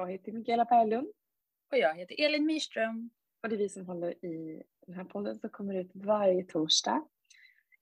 jag 0.00 0.10
heter 0.10 0.32
Mikaela 0.32 0.64
Berglund. 0.64 1.08
Och 1.72 1.78
jag 1.78 1.94
heter 1.94 2.24
Elin 2.24 2.46
Myrström. 2.46 3.10
Och 3.42 3.48
det 3.48 3.54
är 3.54 3.58
vi 3.58 3.68
som 3.68 3.86
håller 3.86 4.24
i 4.24 4.62
den 4.86 4.94
här 4.94 5.04
podden 5.04 5.38
som 5.38 5.50
kommer 5.50 5.74
ut 5.74 5.90
varje 5.94 6.44
torsdag. 6.44 7.02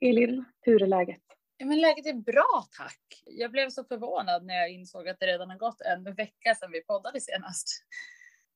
Elin, 0.00 0.44
hur 0.60 0.82
är 0.82 0.86
läget? 0.86 1.22
Ja, 1.56 1.66
men 1.66 1.80
läget 1.80 2.06
är 2.06 2.12
bra 2.12 2.64
tack. 2.76 3.22
Jag 3.24 3.50
blev 3.50 3.70
så 3.70 3.84
förvånad 3.84 4.44
när 4.44 4.54
jag 4.54 4.70
insåg 4.70 5.08
att 5.08 5.20
det 5.20 5.26
redan 5.26 5.50
har 5.50 5.58
gått 5.58 5.80
en 5.80 6.14
vecka 6.14 6.54
sedan 6.54 6.70
vi 6.72 6.80
poddade 6.80 7.20
senast. 7.20 7.68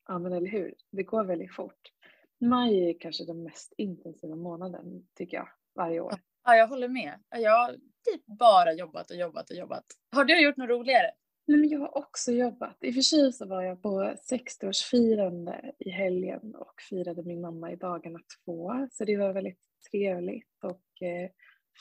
Ja 0.09 0.19
men 0.19 0.33
eller 0.33 0.51
hur, 0.51 0.75
det 0.91 1.03
går 1.03 1.25
väldigt 1.25 1.55
fort. 1.55 1.93
Maj 2.41 2.91
är 2.91 3.01
kanske 3.01 3.25
den 3.25 3.43
mest 3.43 3.73
intensiva 3.77 4.37
månaden 4.37 5.07
tycker 5.15 5.37
jag, 5.37 5.49
varje 5.75 6.01
år. 6.01 6.15
Ja, 6.45 6.57
jag 6.57 6.69
håller 6.69 6.89
med. 6.89 7.15
Jag 7.31 7.59
har 7.59 7.73
typ 8.11 8.27
bara 8.27 8.73
jobbat 8.73 9.11
och 9.11 9.17
jobbat 9.17 9.51
och 9.51 9.57
jobbat. 9.57 9.85
Har 10.13 10.25
du 10.25 10.43
gjort 10.43 10.57
något 10.57 10.69
roligare? 10.69 11.11
Nej, 11.53 11.61
men 11.61 11.69
jag 11.69 11.81
har 11.81 11.99
också 11.99 12.33
jobbat. 12.33 12.77
I 12.81 12.91
och 12.91 12.95
för 12.95 13.03
sig 13.03 13.33
så 13.33 13.47
var 13.47 13.63
jag 13.63 13.83
på 13.83 14.15
60-årsfirande 14.31 15.73
i 15.79 15.91
helgen 15.91 16.55
och 16.55 16.81
firade 16.91 17.23
min 17.23 17.41
mamma 17.41 17.73
i 17.73 17.77
dagarna 17.77 18.19
två. 18.45 18.89
Så 18.91 19.05
det 19.05 19.17
var 19.17 19.33
väldigt 19.33 19.61
trevligt 19.91 20.65
och 20.65 21.03
eh, 21.07 21.31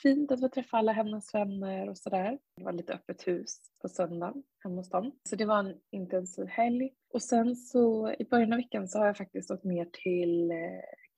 fint 0.02 0.32
att 0.32 0.40
få 0.40 0.48
träffa 0.48 0.76
alla 0.76 0.92
hennes 0.92 1.34
vänner 1.34 1.88
och 1.88 1.98
sådär. 1.98 2.38
Det 2.56 2.64
var 2.64 2.72
lite 2.72 2.94
öppet 2.94 3.28
hus 3.28 3.60
på 3.82 3.88
söndagen 3.88 4.42
hemma 4.58 4.76
hos 4.76 4.90
dem. 4.90 5.12
Så 5.28 5.36
det 5.36 5.44
var 5.44 5.58
en 5.58 5.74
intensiv 5.90 6.46
helg. 6.46 6.90
Och 7.12 7.22
sen 7.22 7.56
så 7.56 8.14
i 8.18 8.24
början 8.24 8.52
av 8.52 8.58
veckan 8.58 8.88
så 8.88 8.98
har 8.98 9.06
jag 9.06 9.16
faktiskt 9.16 9.50
åkt 9.50 9.64
ner 9.64 9.88
till 9.92 10.50
eh, 10.50 10.56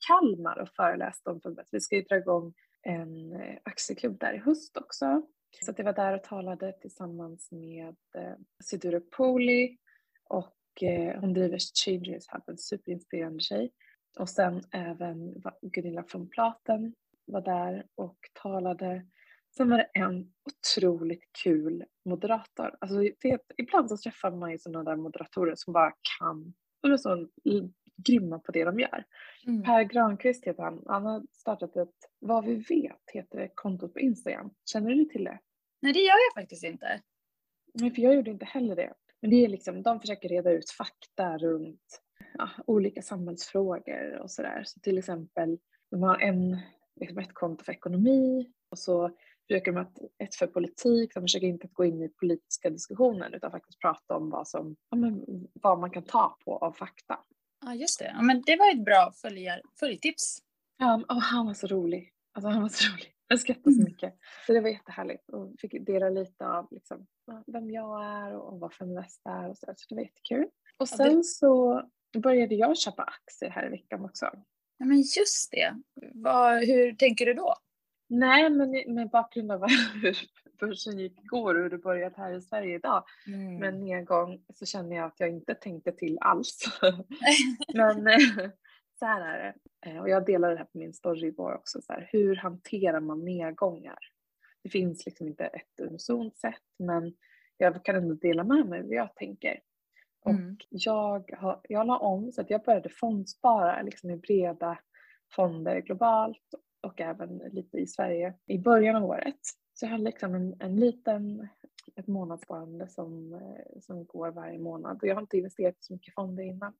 Kalmar 0.08 0.58
och 0.58 0.68
föreläst 0.76 1.26
om 1.26 1.40
förbundet. 1.40 1.68
Vi 1.72 1.80
ska 1.80 1.96
ju 1.96 2.02
dra 2.02 2.16
igång 2.16 2.54
en 2.82 3.32
eh, 3.32 3.56
aktieklubb 3.62 4.18
där 4.18 4.34
i 4.34 4.38
höst 4.38 4.76
också. 4.76 5.22
Så 5.62 5.70
att 5.70 5.78
jag 5.78 5.84
var 5.84 5.92
där 5.92 6.14
och 6.14 6.22
talade 6.22 6.72
tillsammans 6.72 7.52
med 7.52 7.96
eh, 8.16 8.34
Sidura 8.64 9.00
Poli 9.16 9.78
och 10.24 10.82
eh, 10.82 11.20
hon 11.20 11.32
driver 11.32 11.58
Changes 11.84 12.26
Hub, 12.28 12.42
en 12.46 12.58
superinspirerande 12.58 13.40
tjej. 13.40 13.72
Och 14.18 14.28
sen 14.28 14.62
även 14.70 15.42
Gunilla 15.62 16.04
från 16.08 16.28
Platen 16.28 16.94
var 17.26 17.40
där 17.40 17.86
och 17.94 18.18
talade. 18.42 19.06
Sen 19.56 19.70
var 19.70 19.78
det 19.78 19.88
en 19.94 20.32
otroligt 20.44 21.24
kul 21.44 21.84
moderator. 22.04 22.76
Alltså, 22.80 22.98
det, 22.98 23.40
ibland 23.56 23.88
så 23.88 23.96
träffar 23.96 24.30
man 24.30 24.50
ju 24.50 24.58
sådana 24.58 24.90
där 24.90 24.96
moderatorer 24.96 25.54
som 25.56 25.72
bara 25.72 25.92
kan, 26.18 26.54
de 26.82 26.92
är 26.92 26.96
så 26.96 27.28
grymma 27.96 28.38
på 28.38 28.52
det 28.52 28.64
de 28.64 28.80
gör. 28.80 29.04
Mm. 29.46 29.62
Per 29.62 29.82
Granqvist 29.82 30.44
heter 30.44 30.62
han. 30.62 30.82
Han 30.86 31.06
har 31.06 31.22
startat 31.32 31.76
ett, 31.76 31.94
vad 32.18 32.44
vi 32.44 32.54
vet, 32.54 33.10
heter 33.12 33.38
det 33.38 33.50
kontot 33.54 33.92
på 33.92 34.00
Instagram. 34.00 34.50
Känner 34.72 34.94
du 34.94 35.04
till 35.04 35.24
det? 35.24 35.38
Nej, 35.82 35.92
det 35.92 36.00
gör 36.00 36.16
jag 36.28 36.42
faktiskt 36.42 36.64
inte. 36.64 37.00
Nej, 37.74 37.94
för 37.94 38.02
jag 38.02 38.14
gjorde 38.14 38.30
inte 38.30 38.44
heller 38.44 38.76
det. 38.76 38.92
Men 39.20 39.30
det 39.30 39.44
är 39.44 39.48
liksom, 39.48 39.82
de 39.82 40.00
försöker 40.00 40.28
reda 40.28 40.50
ut 40.50 40.70
fakta 40.70 41.38
runt 41.38 42.02
ja, 42.34 42.48
olika 42.66 43.02
samhällsfrågor 43.02 44.18
och 44.22 44.30
sådär. 44.30 44.62
Så 44.66 44.80
till 44.80 44.98
exempel, 44.98 45.58
de 45.90 46.02
har 46.02 46.18
en, 46.18 46.58
liksom 47.00 47.18
ett 47.18 47.34
konto 47.34 47.64
för 47.64 47.72
ekonomi 47.72 48.52
och 48.70 48.78
så 48.78 49.10
försöker 49.46 49.72
de 49.72 49.80
att 49.80 49.98
ett 50.18 50.34
för 50.34 50.46
politik, 50.46 51.14
de 51.14 51.20
försöker 51.20 51.46
inte 51.46 51.66
att 51.66 51.74
gå 51.74 51.84
in 51.84 52.02
i 52.02 52.08
politiska 52.08 52.70
diskussioner 52.70 53.36
utan 53.36 53.50
faktiskt 53.50 53.80
prata 53.80 54.16
om 54.16 54.30
vad, 54.30 54.48
som, 54.48 54.76
ja, 54.90 54.96
men, 54.96 55.24
vad 55.52 55.78
man 55.78 55.90
kan 55.90 56.02
ta 56.02 56.36
på 56.44 56.58
av 56.58 56.72
fakta. 56.72 57.18
Ja, 57.64 57.74
just 57.74 57.98
det. 57.98 58.12
Ja, 58.14 58.22
men 58.22 58.42
det 58.46 58.56
var 58.56 58.70
ett 58.70 58.84
bra 58.84 59.12
följar, 59.22 59.62
följtips. 59.80 60.38
Ja, 60.78 61.04
och 61.08 61.22
han 61.22 61.46
var 61.46 61.54
så 61.54 61.66
rolig. 61.66 62.12
Alltså 62.32 62.48
han 62.48 62.62
var 62.62 62.68
så 62.68 62.92
rolig. 62.92 63.14
Jag 63.28 63.40
skrattade 63.40 63.74
så 63.74 63.80
mm. 63.80 63.92
mycket. 63.92 64.14
Så 64.46 64.52
det 64.52 64.60
var 64.60 64.68
jättehärligt 64.68 65.28
och 65.28 65.54
fick 65.60 65.86
dela 65.86 66.08
lite 66.08 66.46
av 66.46 66.68
liksom, 66.70 67.06
vem 67.46 67.70
jag 67.70 68.04
är 68.04 68.36
och 68.36 68.60
vad 68.60 68.72
Feminvest 68.72 69.22
är 69.24 69.48
och 69.48 69.58
så, 69.58 69.66
så 69.76 69.86
det 69.88 69.94
var 69.94 70.02
jättekul. 70.02 70.48
Och 70.76 70.88
sen 70.88 71.10
ja, 71.10 71.16
det... 71.16 71.24
så 71.24 71.82
började 72.18 72.54
jag 72.54 72.78
köpa 72.78 73.02
aktier 73.02 73.50
här 73.50 73.66
i 73.66 73.70
veckan 73.70 74.04
också. 74.04 74.26
Ja 74.78 74.86
men 74.86 74.96
just 74.96 75.50
det. 75.50 75.74
Vad, 76.14 76.64
hur 76.64 76.92
tänker 76.92 77.26
du 77.26 77.34
då? 77.34 77.54
Nej 78.08 78.50
men 78.50 78.94
med 78.94 79.10
bakgrund 79.10 79.52
av 79.52 79.66
hur 80.02 80.16
börsen 80.58 80.98
gick 80.98 81.24
igår 81.24 81.54
och 81.54 81.62
hur 81.62 81.70
det 81.70 81.78
börjat 81.78 82.16
här 82.16 82.32
i 82.32 82.40
Sverige 82.40 82.74
idag 82.74 83.04
mm. 83.26 83.56
med 83.56 83.68
en 83.68 83.80
nedgång 83.80 84.44
så 84.54 84.66
känner 84.66 84.96
jag 84.96 85.06
att 85.06 85.20
jag 85.20 85.30
inte 85.30 85.54
tänkte 85.54 85.92
till 85.92 86.18
alls. 86.20 86.64
men 87.74 87.94
så 88.98 89.06
här 89.06 89.20
är 89.20 89.42
det. 89.42 89.90
Eh, 89.90 90.00
och 90.00 90.08
jag 90.08 90.26
delade 90.26 90.54
det 90.54 90.58
här 90.58 90.64
på 90.64 90.78
min 90.78 90.92
story 90.92 91.26
igår 91.26 91.54
också. 91.54 91.82
Så 91.82 91.92
här, 91.92 92.08
hur 92.12 92.36
hanterar 92.36 93.00
man 93.00 93.24
nedgångar? 93.24 93.98
Det 94.62 94.68
finns 94.68 95.06
liksom 95.06 95.26
inte 95.26 95.44
ett 95.44 95.80
unisont 95.80 96.36
sätt 96.36 96.62
men 96.78 97.14
jag 97.56 97.84
kan 97.84 97.96
ändå 97.96 98.14
dela 98.14 98.44
med 98.44 98.66
mig 98.66 98.82
vad 98.82 98.94
jag 98.94 99.14
tänker. 99.14 99.60
Mm. 100.26 100.50
Och 100.52 100.56
jag, 100.70 101.30
har, 101.38 101.60
jag 101.68 101.86
la 101.86 101.98
om 101.98 102.32
så 102.32 102.40
att 102.40 102.50
jag 102.50 102.64
började 102.64 102.88
fondspara 102.88 103.82
liksom 103.82 104.10
i 104.10 104.16
breda 104.16 104.78
fonder 105.32 105.80
globalt 105.80 106.54
och 106.82 107.00
även 107.00 107.38
lite 107.38 107.78
i 107.78 107.86
Sverige 107.86 108.34
i 108.46 108.58
början 108.58 108.96
av 108.96 109.04
året. 109.04 109.40
Så 109.74 109.84
jag 109.84 109.90
hade 109.90 110.04
liksom 110.04 110.34
en, 110.34 110.56
en 110.60 110.76
liten, 110.76 111.48
ett 111.96 112.06
månadssparande 112.06 112.88
som, 112.88 113.34
eh, 113.34 113.80
som 113.80 114.04
går 114.04 114.30
varje 114.30 114.58
månad 114.58 114.98
och 115.02 115.08
jag 115.08 115.14
har 115.14 115.22
inte 115.22 115.36
investerat 115.36 115.76
så 115.80 115.92
mycket 115.92 116.14
fonder 116.14 116.42
innan. 116.42 116.72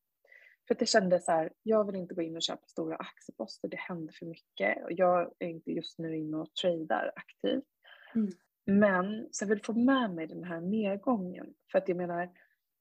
För 0.66 0.74
att 0.74 0.80
jag 0.80 0.88
kände 0.88 1.20
så 1.20 1.32
här, 1.32 1.52
jag 1.62 1.84
vill 1.84 1.94
inte 1.94 2.14
gå 2.14 2.22
in 2.22 2.36
och 2.36 2.42
köpa 2.42 2.66
stora 2.66 2.96
aktieposter, 2.96 3.68
det 3.68 3.76
händer 3.76 4.12
för 4.12 4.26
mycket 4.26 4.84
och 4.84 4.92
jag 4.92 5.32
är 5.38 5.48
inte 5.48 5.72
just 5.72 5.98
nu 5.98 6.16
inne 6.16 6.36
och 6.36 6.54
tradar 6.54 7.12
aktivt. 7.16 7.64
Mm. 8.14 8.32
Men 8.66 9.28
så 9.30 9.44
jag 9.44 9.48
vill 9.48 9.62
få 9.62 9.72
med 9.72 10.10
mig 10.10 10.26
den 10.26 10.44
här 10.44 10.60
nedgången 10.60 11.54
för 11.72 11.78
att 11.78 11.88
jag 11.88 11.96
menar 11.96 12.30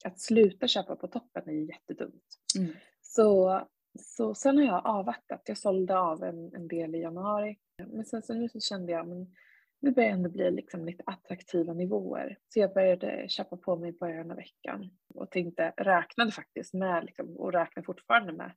att 0.06 0.20
sluta 0.20 0.68
köpa 0.68 0.96
på 0.96 1.08
toppen 1.08 1.50
är 1.50 1.54
ju 1.54 1.66
jättedumt. 1.66 2.40
Mm. 2.58 2.74
Så, 3.02 3.62
så 4.00 4.36
sen 4.36 4.58
har 4.58 4.66
jag 4.66 4.86
avvaktat, 4.86 5.42
jag 5.46 5.58
sålde 5.58 6.00
av 6.00 6.24
en, 6.24 6.56
en 6.56 6.68
del 6.68 6.96
i 6.96 7.02
januari 7.02 7.58
men 7.78 8.06
sen 8.06 8.22
så 8.22 8.34
nu 8.34 8.50
så 8.50 8.60
kände 8.60 8.92
jag 8.92 9.08
men 9.08 9.36
nu 9.84 9.92
börjar 9.92 10.10
det 10.10 10.16
ändå 10.16 10.30
bli 10.30 10.52
liksom 10.52 10.86
lite 10.86 11.04
attraktiva 11.06 11.74
nivåer. 11.74 12.38
Så 12.50 12.60
jag 12.60 12.74
började 12.74 13.26
köpa 13.30 13.58
på 13.58 13.76
mig 13.76 13.90
i 13.90 13.98
början 13.98 14.32
av 14.32 14.38
veckan 14.38 14.90
och 15.14 15.32
tänkte, 15.32 15.74
räknade 15.78 16.32
faktiskt 16.32 16.74
med 16.74 17.06
liksom, 17.06 17.38
och 17.38 17.54
räknar 17.54 17.84
fortfarande 17.84 18.34
med 18.34 18.52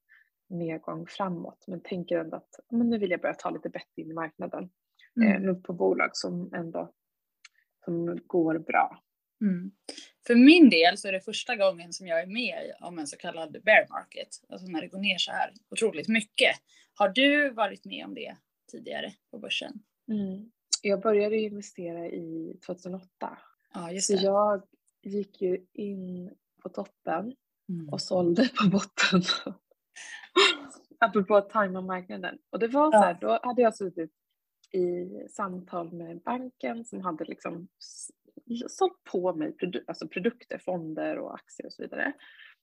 nedgång 0.48 1.06
framåt 1.06 1.64
men 1.66 1.80
tänker 1.80 2.18
ändå 2.18 2.36
att 2.36 2.50
men 2.70 2.90
nu 2.90 2.98
vill 2.98 3.10
jag 3.10 3.20
börja 3.20 3.34
ta 3.34 3.50
lite 3.50 3.68
bett 3.68 3.92
in 3.96 4.10
i 4.10 4.14
marknaden. 4.14 4.70
Mm. 5.16 5.48
Eh, 5.48 5.54
på 5.54 5.72
bolag 5.72 6.10
som 6.12 6.54
ändå 6.54 6.92
som 7.84 8.18
går 8.26 8.58
bra. 8.58 9.02
Mm. 9.40 9.70
För 10.26 10.34
min 10.34 10.70
del 10.70 10.98
så 10.98 11.08
är 11.08 11.12
det 11.12 11.20
första 11.20 11.56
gången 11.56 11.92
som 11.92 12.06
jag 12.06 12.20
är 12.20 12.26
med 12.26 12.72
om 12.80 12.98
en 12.98 13.06
så 13.06 13.16
kallad 13.16 13.56
bear 13.64 13.86
market, 13.90 14.28
alltså 14.48 14.66
när 14.66 14.80
det 14.80 14.88
går 14.88 14.98
ner 14.98 15.18
så 15.18 15.32
här 15.32 15.52
otroligt 15.70 16.08
mycket. 16.08 16.56
Har 16.94 17.08
du 17.08 17.50
varit 17.50 17.84
med 17.84 18.04
om 18.04 18.14
det 18.14 18.36
tidigare 18.72 19.12
på 19.30 19.38
börsen? 19.38 19.72
Mm 20.08 20.50
jag 20.86 21.00
började 21.00 21.36
investera 21.36 22.06
i 22.06 22.58
2008. 22.66 23.38
Ja, 23.74 23.92
just 23.92 24.10
det. 24.10 24.18
Så 24.18 24.24
jag 24.24 24.62
gick 25.02 25.42
ju 25.42 25.66
in 25.72 26.34
på 26.62 26.68
toppen 26.68 27.34
mm. 27.68 27.88
och 27.88 28.00
sålde 28.00 28.50
på 28.62 28.68
botten. 28.68 29.22
Apropå 31.00 31.36
att 31.36 31.50
tajma 31.50 31.80
marknaden. 31.80 32.38
Och 32.50 32.58
det 32.58 32.68
var 32.68 32.92
så 32.92 32.98
här, 32.98 33.18
då 33.20 33.40
hade 33.42 33.62
jag 33.62 33.76
suttit 33.76 34.12
i 34.72 35.08
samtal 35.28 35.92
med 35.92 36.20
banken 36.20 36.84
som 36.84 37.00
hade 37.00 37.24
liksom 37.24 37.68
sålt 38.68 39.04
på 39.04 39.34
mig 39.34 39.56
produ 39.56 39.84
alltså 39.86 40.08
produkter, 40.08 40.58
fonder 40.58 41.18
och 41.18 41.34
aktier 41.34 41.66
och 41.66 41.72
så 41.72 41.82
vidare. 41.82 42.12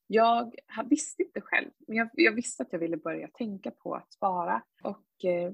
Jag 0.07 0.55
visste 0.89 1.23
inte 1.23 1.41
själv, 1.41 1.69
men 1.87 1.97
jag, 1.97 2.09
jag, 2.13 2.31
visste 2.31 2.63
att 2.63 2.73
jag 2.73 2.79
ville 2.79 2.97
börja 2.97 3.27
tänka 3.27 3.71
på 3.71 3.95
att 3.95 4.13
spara 4.13 4.63
och 4.83 5.25
eh, 5.25 5.53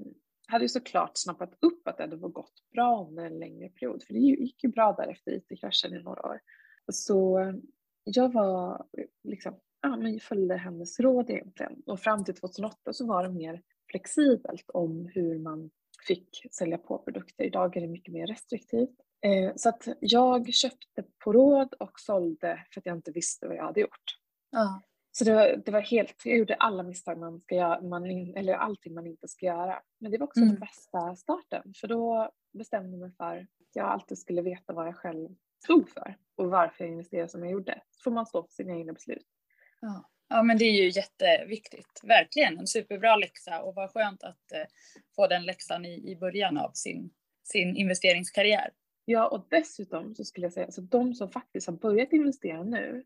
hade 0.50 0.64
ju 0.64 0.68
såklart 0.68 1.12
snappat 1.14 1.54
upp 1.60 1.88
att 1.88 1.96
det 1.96 2.02
hade 2.02 2.16
gått 2.16 2.52
bra 2.72 3.06
under 3.10 3.24
en 3.24 3.38
längre 3.38 3.68
period, 3.68 4.02
för 4.02 4.14
det 4.14 4.20
gick 4.20 4.64
ju 4.64 4.70
bra 4.70 4.92
där 4.92 5.08
efter 5.08 5.32
IT-kraschen 5.32 5.94
i 5.94 6.02
några 6.02 6.26
år. 6.26 6.40
Så 6.92 7.38
jag 8.04 8.32
var 8.32 8.86
liksom, 9.24 9.54
ja 9.82 9.96
men 9.96 10.12
jag 10.12 10.22
följde 10.22 10.56
hennes 10.56 11.00
råd 11.00 11.30
egentligen 11.30 11.82
och 11.86 12.00
fram 12.00 12.24
till 12.24 12.34
2008 12.34 12.92
så 12.92 13.06
var 13.06 13.22
det 13.22 13.30
mer 13.30 13.62
flexibelt 13.90 14.70
om 14.74 15.10
hur 15.14 15.38
man 15.38 15.70
fick 16.06 16.46
sälja 16.52 16.78
på 16.78 16.98
produkter. 16.98 17.44
Idag 17.44 17.76
är 17.76 17.80
det 17.80 17.86
mycket 17.86 18.14
mer 18.14 18.26
restriktivt. 18.26 18.96
Eh, 19.22 19.52
så 19.56 19.68
att 19.68 19.88
jag 20.00 20.54
köpte 20.54 21.04
på 21.24 21.32
råd 21.32 21.74
och 21.74 22.00
sålde 22.00 22.66
för 22.72 22.80
att 22.80 22.86
jag 22.86 22.96
inte 22.96 23.10
visste 23.10 23.48
vad 23.48 23.56
jag 23.56 23.64
hade 23.64 23.80
gjort. 23.80 24.18
Ja. 24.50 24.82
Så 25.12 25.24
det 25.24 25.34
var, 25.34 25.62
det 25.64 25.70
var 25.70 25.80
helt, 25.80 26.22
jag 26.24 26.38
gjorde 26.38 26.54
alla 26.54 26.82
misstag 26.82 27.18
man 27.18 27.40
ska 27.40 27.54
göra, 27.54 27.80
man, 27.80 28.04
eller 28.36 28.54
allting 28.54 28.94
man 28.94 29.06
inte 29.06 29.28
ska 29.28 29.46
göra. 29.46 29.82
Men 29.98 30.10
det 30.10 30.18
var 30.18 30.26
också 30.26 30.40
mm. 30.40 30.50
den 30.50 30.60
bästa 30.60 31.16
starten 31.16 31.74
för 31.80 31.88
då 31.88 32.30
bestämde 32.52 32.90
jag 32.90 33.00
mig 33.00 33.12
för 33.16 33.36
att 33.36 33.46
jag 33.72 33.86
alltid 33.86 34.18
skulle 34.18 34.42
veta 34.42 34.72
vad 34.72 34.86
jag 34.86 34.96
själv 34.96 35.28
stod 35.64 35.90
för 35.90 36.16
och 36.36 36.50
varför 36.50 36.84
jag 36.84 36.92
investerade 36.92 37.28
som 37.28 37.42
jag 37.44 37.52
gjorde. 37.52 37.82
Så 37.90 38.02
får 38.02 38.10
man 38.10 38.26
stå 38.26 38.42
för 38.42 38.52
sina 38.52 38.76
egna 38.76 38.92
beslut. 38.92 39.26
Ja. 39.80 40.10
ja, 40.28 40.42
men 40.42 40.58
det 40.58 40.64
är 40.64 40.82
ju 40.82 40.88
jätteviktigt. 40.88 42.00
Verkligen 42.02 42.58
en 42.58 42.66
superbra 42.66 43.16
läxa 43.16 43.62
och 43.62 43.74
vad 43.74 43.90
skönt 43.90 44.22
att 44.22 44.52
eh, 44.52 44.64
få 45.16 45.26
den 45.26 45.44
läxan 45.44 45.84
i, 45.84 46.10
i 46.10 46.16
början 46.16 46.58
av 46.58 46.70
sin, 46.74 47.10
sin 47.42 47.76
investeringskarriär. 47.76 48.70
Ja, 49.04 49.28
och 49.28 49.46
dessutom 49.50 50.14
så 50.14 50.24
skulle 50.24 50.46
jag 50.46 50.52
säga, 50.52 50.66
alltså 50.66 50.80
de 50.80 51.14
som 51.14 51.30
faktiskt 51.30 51.66
har 51.66 51.74
börjat 51.74 52.12
investera 52.12 52.62
nu 52.62 53.04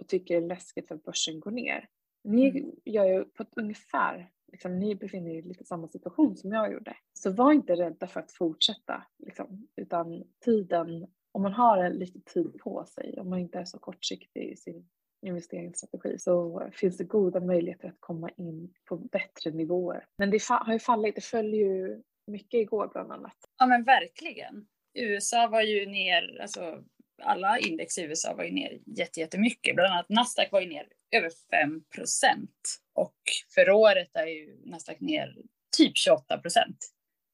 och 0.00 0.08
tycker 0.08 0.34
det 0.34 0.44
är 0.44 0.48
läskigt 0.48 0.88
för 0.88 0.94
att 0.94 1.04
börsen 1.04 1.40
går 1.40 1.50
ner. 1.50 1.88
Ni 2.24 2.48
mm. 2.48 2.70
gör 2.84 3.04
ju 3.04 3.24
på 3.24 3.42
ett 3.42 3.52
ungefär, 3.56 4.30
liksom, 4.52 4.78
ni 4.78 4.94
befinner 4.94 5.30
er 5.30 5.38
i 5.38 5.42
lite 5.42 5.64
samma 5.64 5.88
situation 5.88 6.36
som 6.36 6.52
jag 6.52 6.72
gjorde. 6.72 6.96
Så 7.12 7.30
var 7.30 7.52
inte 7.52 7.74
rädda 7.74 8.06
för 8.06 8.20
att 8.20 8.32
fortsätta, 8.32 9.02
liksom, 9.18 9.68
utan 9.76 10.24
tiden, 10.44 11.06
om 11.32 11.42
man 11.42 11.52
har 11.52 11.90
lite 11.90 12.20
tid 12.20 12.58
på 12.58 12.84
sig, 12.86 13.20
om 13.20 13.30
man 13.30 13.38
inte 13.38 13.58
är 13.58 13.64
så 13.64 13.78
kortsiktig 13.78 14.52
i 14.52 14.56
sin 14.56 14.88
investeringsstrategi 15.26 16.18
så 16.18 16.68
finns 16.72 16.96
det 16.96 17.04
goda 17.04 17.40
möjligheter 17.40 17.88
att 17.88 18.00
komma 18.00 18.30
in 18.36 18.74
på 18.84 18.96
bättre 18.96 19.50
nivåer. 19.50 20.06
Men 20.18 20.30
det 20.30 20.42
har 20.48 20.72
ju 20.72 20.78
fallit, 20.78 21.14
det 21.14 21.24
föll 21.24 21.54
ju 21.54 22.02
mycket 22.26 22.58
igår 22.58 22.90
bland 22.92 23.12
annat. 23.12 23.36
Ja 23.58 23.66
men 23.66 23.84
verkligen. 23.84 24.66
USA 24.94 25.48
var 25.48 25.62
ju 25.62 25.86
ner, 25.86 26.40
alltså 26.40 26.84
alla 27.22 27.58
index 27.58 27.98
i 27.98 28.02
USA 28.02 28.34
var 28.34 28.44
ju 28.44 28.52
ner 28.52 28.78
jättemycket. 29.16 29.74
Bland 29.74 29.92
annat 29.92 30.08
Nasdaq 30.08 30.52
var 30.52 30.60
ju 30.60 30.68
ner 30.68 30.86
över 31.10 31.30
5 31.50 31.84
procent. 31.94 32.80
Och 32.94 33.18
för 33.54 33.70
året 33.70 34.10
är 34.14 34.26
ju 34.26 34.60
Nasdaq 34.64 35.00
ner 35.00 35.36
typ 35.76 35.96
28 35.96 36.38
procent. 36.38 36.78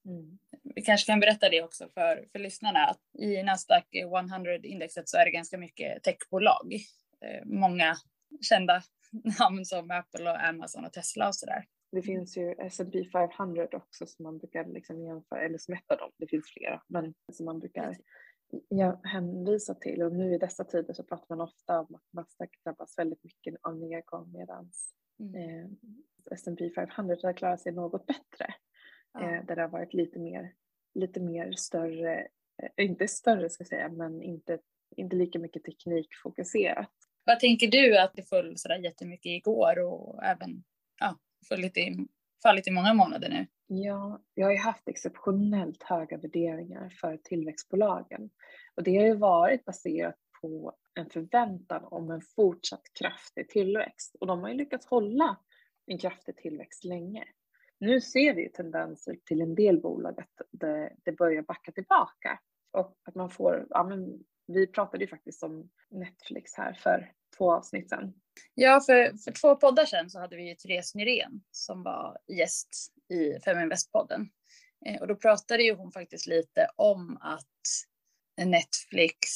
Mm. 0.07 0.39
Vi 0.75 0.83
kanske 0.83 1.07
kan 1.13 1.21
berätta 1.21 1.49
det 1.49 1.63
också 1.63 1.89
för, 1.95 2.25
för 2.33 2.39
lyssnarna 2.39 2.87
att 2.87 3.01
i 3.19 3.43
Nasdaq 3.43 3.85
100-indexet 3.93 5.03
så 5.05 5.17
är 5.17 5.25
det 5.25 5.31
ganska 5.31 5.59
mycket 5.59 6.03
techbolag. 6.03 6.75
Eh, 7.25 7.45
många 7.45 7.97
kända 8.41 8.83
namn 9.39 9.65
som 9.65 9.91
Apple 9.91 10.31
och 10.31 10.45
Amazon 10.45 10.85
och 10.85 10.93
Tesla 10.93 11.29
och 11.29 11.35
sådär. 11.35 11.65
Det 11.93 12.03
finns 12.03 12.37
ju 12.37 12.55
S&P 12.59 13.09
500 13.13 13.69
också 13.73 14.07
som 14.07 14.23
man 14.23 14.39
brukar 14.39 14.65
liksom 14.65 15.05
jämföra, 15.05 15.41
eller 15.41 15.59
som 15.59 15.75
ett 15.75 15.91
av 15.91 15.99
dem, 15.99 16.11
det 16.17 16.27
finns 16.27 16.53
flera, 16.53 16.83
men 16.89 17.15
som 17.33 17.47
man 17.47 17.59
brukar 17.59 17.97
hänvisa 19.03 19.75
till. 19.75 20.03
Och 20.03 20.13
nu 20.13 20.35
i 20.35 20.39
dessa 20.39 20.65
tider 20.65 20.95
så 20.95 21.03
pratar 21.03 21.37
man 21.37 21.49
ofta 21.49 21.81
om 21.81 21.95
att 21.95 22.13
Nasdaq 22.13 22.51
drabbas 22.65 22.99
väldigt 22.99 23.25
mycket 23.25 23.55
av 23.63 23.79
nedgång 23.79 24.33
medan 24.33 24.71
mm. 25.21 25.35
eh, 25.35 25.71
S&P 26.31 26.71
500 26.75 27.17
har 27.23 27.33
klarat 27.33 27.61
sig 27.61 27.73
något 27.73 28.07
bättre. 28.07 28.55
Ja. 29.13 29.21
Eh, 29.21 29.45
där 29.45 29.57
det 29.57 29.63
har 29.63 29.69
varit 29.69 29.95
lite 29.95 30.19
mer, 30.19 30.55
lite 30.95 31.21
mer 31.21 31.53
större, 31.53 32.21
eh, 32.63 32.85
inte 32.85 33.09
större 33.09 33.51
ska 33.51 33.63
jag 33.63 33.69
säga, 33.69 33.89
men 33.89 34.23
inte, 34.23 34.59
inte 34.97 35.17
lika 35.17 35.39
mycket 35.39 35.65
teknikfokuserat. 35.65 36.93
Vad 37.25 37.41
tänker 37.41 37.69
du 37.69 37.99
att 37.99 38.13
det 38.15 38.23
föll 38.23 38.59
sådär 38.59 38.79
jättemycket 38.79 39.31
igår 39.31 39.79
och 39.79 40.25
även 40.25 40.65
ja, 41.01 41.19
fallit 41.49 41.77
i, 41.77 42.07
fallit 42.47 42.69
i 42.69 42.71
många 42.71 42.95
månader 42.95 43.29
nu? 43.29 43.47
Ja, 43.67 44.23
jag 44.35 44.47
har 44.47 44.53
ju 44.53 44.59
haft 44.59 44.89
exceptionellt 44.89 45.83
höga 45.83 46.17
värderingar 46.17 46.89
för 47.01 47.17
tillväxtbolagen 47.17 48.31
och 48.75 48.83
det 48.83 48.97
har 48.97 49.05
ju 49.05 49.15
varit 49.15 49.65
baserat 49.65 50.15
på 50.41 50.73
en 50.95 51.11
förväntan 51.11 51.85
om 51.85 52.11
en 52.11 52.21
fortsatt 52.37 52.83
kraftig 53.01 53.49
tillväxt 53.49 54.17
och 54.21 54.27
de 54.27 54.41
har 54.41 54.49
ju 54.49 54.55
lyckats 54.55 54.87
hålla 54.87 55.37
en 55.87 55.99
kraftig 55.99 56.37
tillväxt 56.37 56.85
länge. 56.85 57.25
Nu 57.79 58.01
ser 58.01 58.35
vi 58.35 58.49
tendenser 58.49 59.17
till 59.25 59.41
en 59.41 59.55
del 59.55 59.81
bolag 59.81 60.21
att 60.21 60.47
det, 60.51 60.93
det 61.05 61.13
börjar 61.13 61.43
backa 61.43 61.73
tillbaka 61.73 62.39
och 62.71 62.97
att 63.05 63.15
man 63.15 63.31
får, 63.31 63.67
ja 63.71 63.85
men 63.85 64.25
vi 64.47 64.67
pratade 64.67 65.05
ju 65.05 65.09
faktiskt 65.09 65.43
om 65.43 65.71
Netflix 65.91 66.55
här 66.55 66.73
för 66.73 67.13
två 67.39 67.53
avsnitt 67.53 67.89
sedan. 67.89 68.15
Ja, 68.55 68.81
för, 68.87 69.17
för 69.25 69.33
två 69.33 69.57
poddar 69.57 69.85
sedan 69.85 70.11
så 70.11 70.21
hade 70.21 70.37
vi 70.37 70.49
ju 70.49 70.55
Therese 70.55 70.95
Nyrén 70.95 71.41
som 71.51 71.83
var 71.83 72.19
gäst 72.29 72.69
i 73.09 73.39
Feminvest-podden. 73.45 74.29
Eh, 74.87 75.01
och 75.01 75.09
då 75.09 75.17
pratade 75.17 75.63
ju 75.63 75.75
hon 75.75 75.93
faktiskt 75.93 76.27
lite 76.27 76.69
om 76.77 77.19
att 77.21 77.47
Netflix 78.45 79.29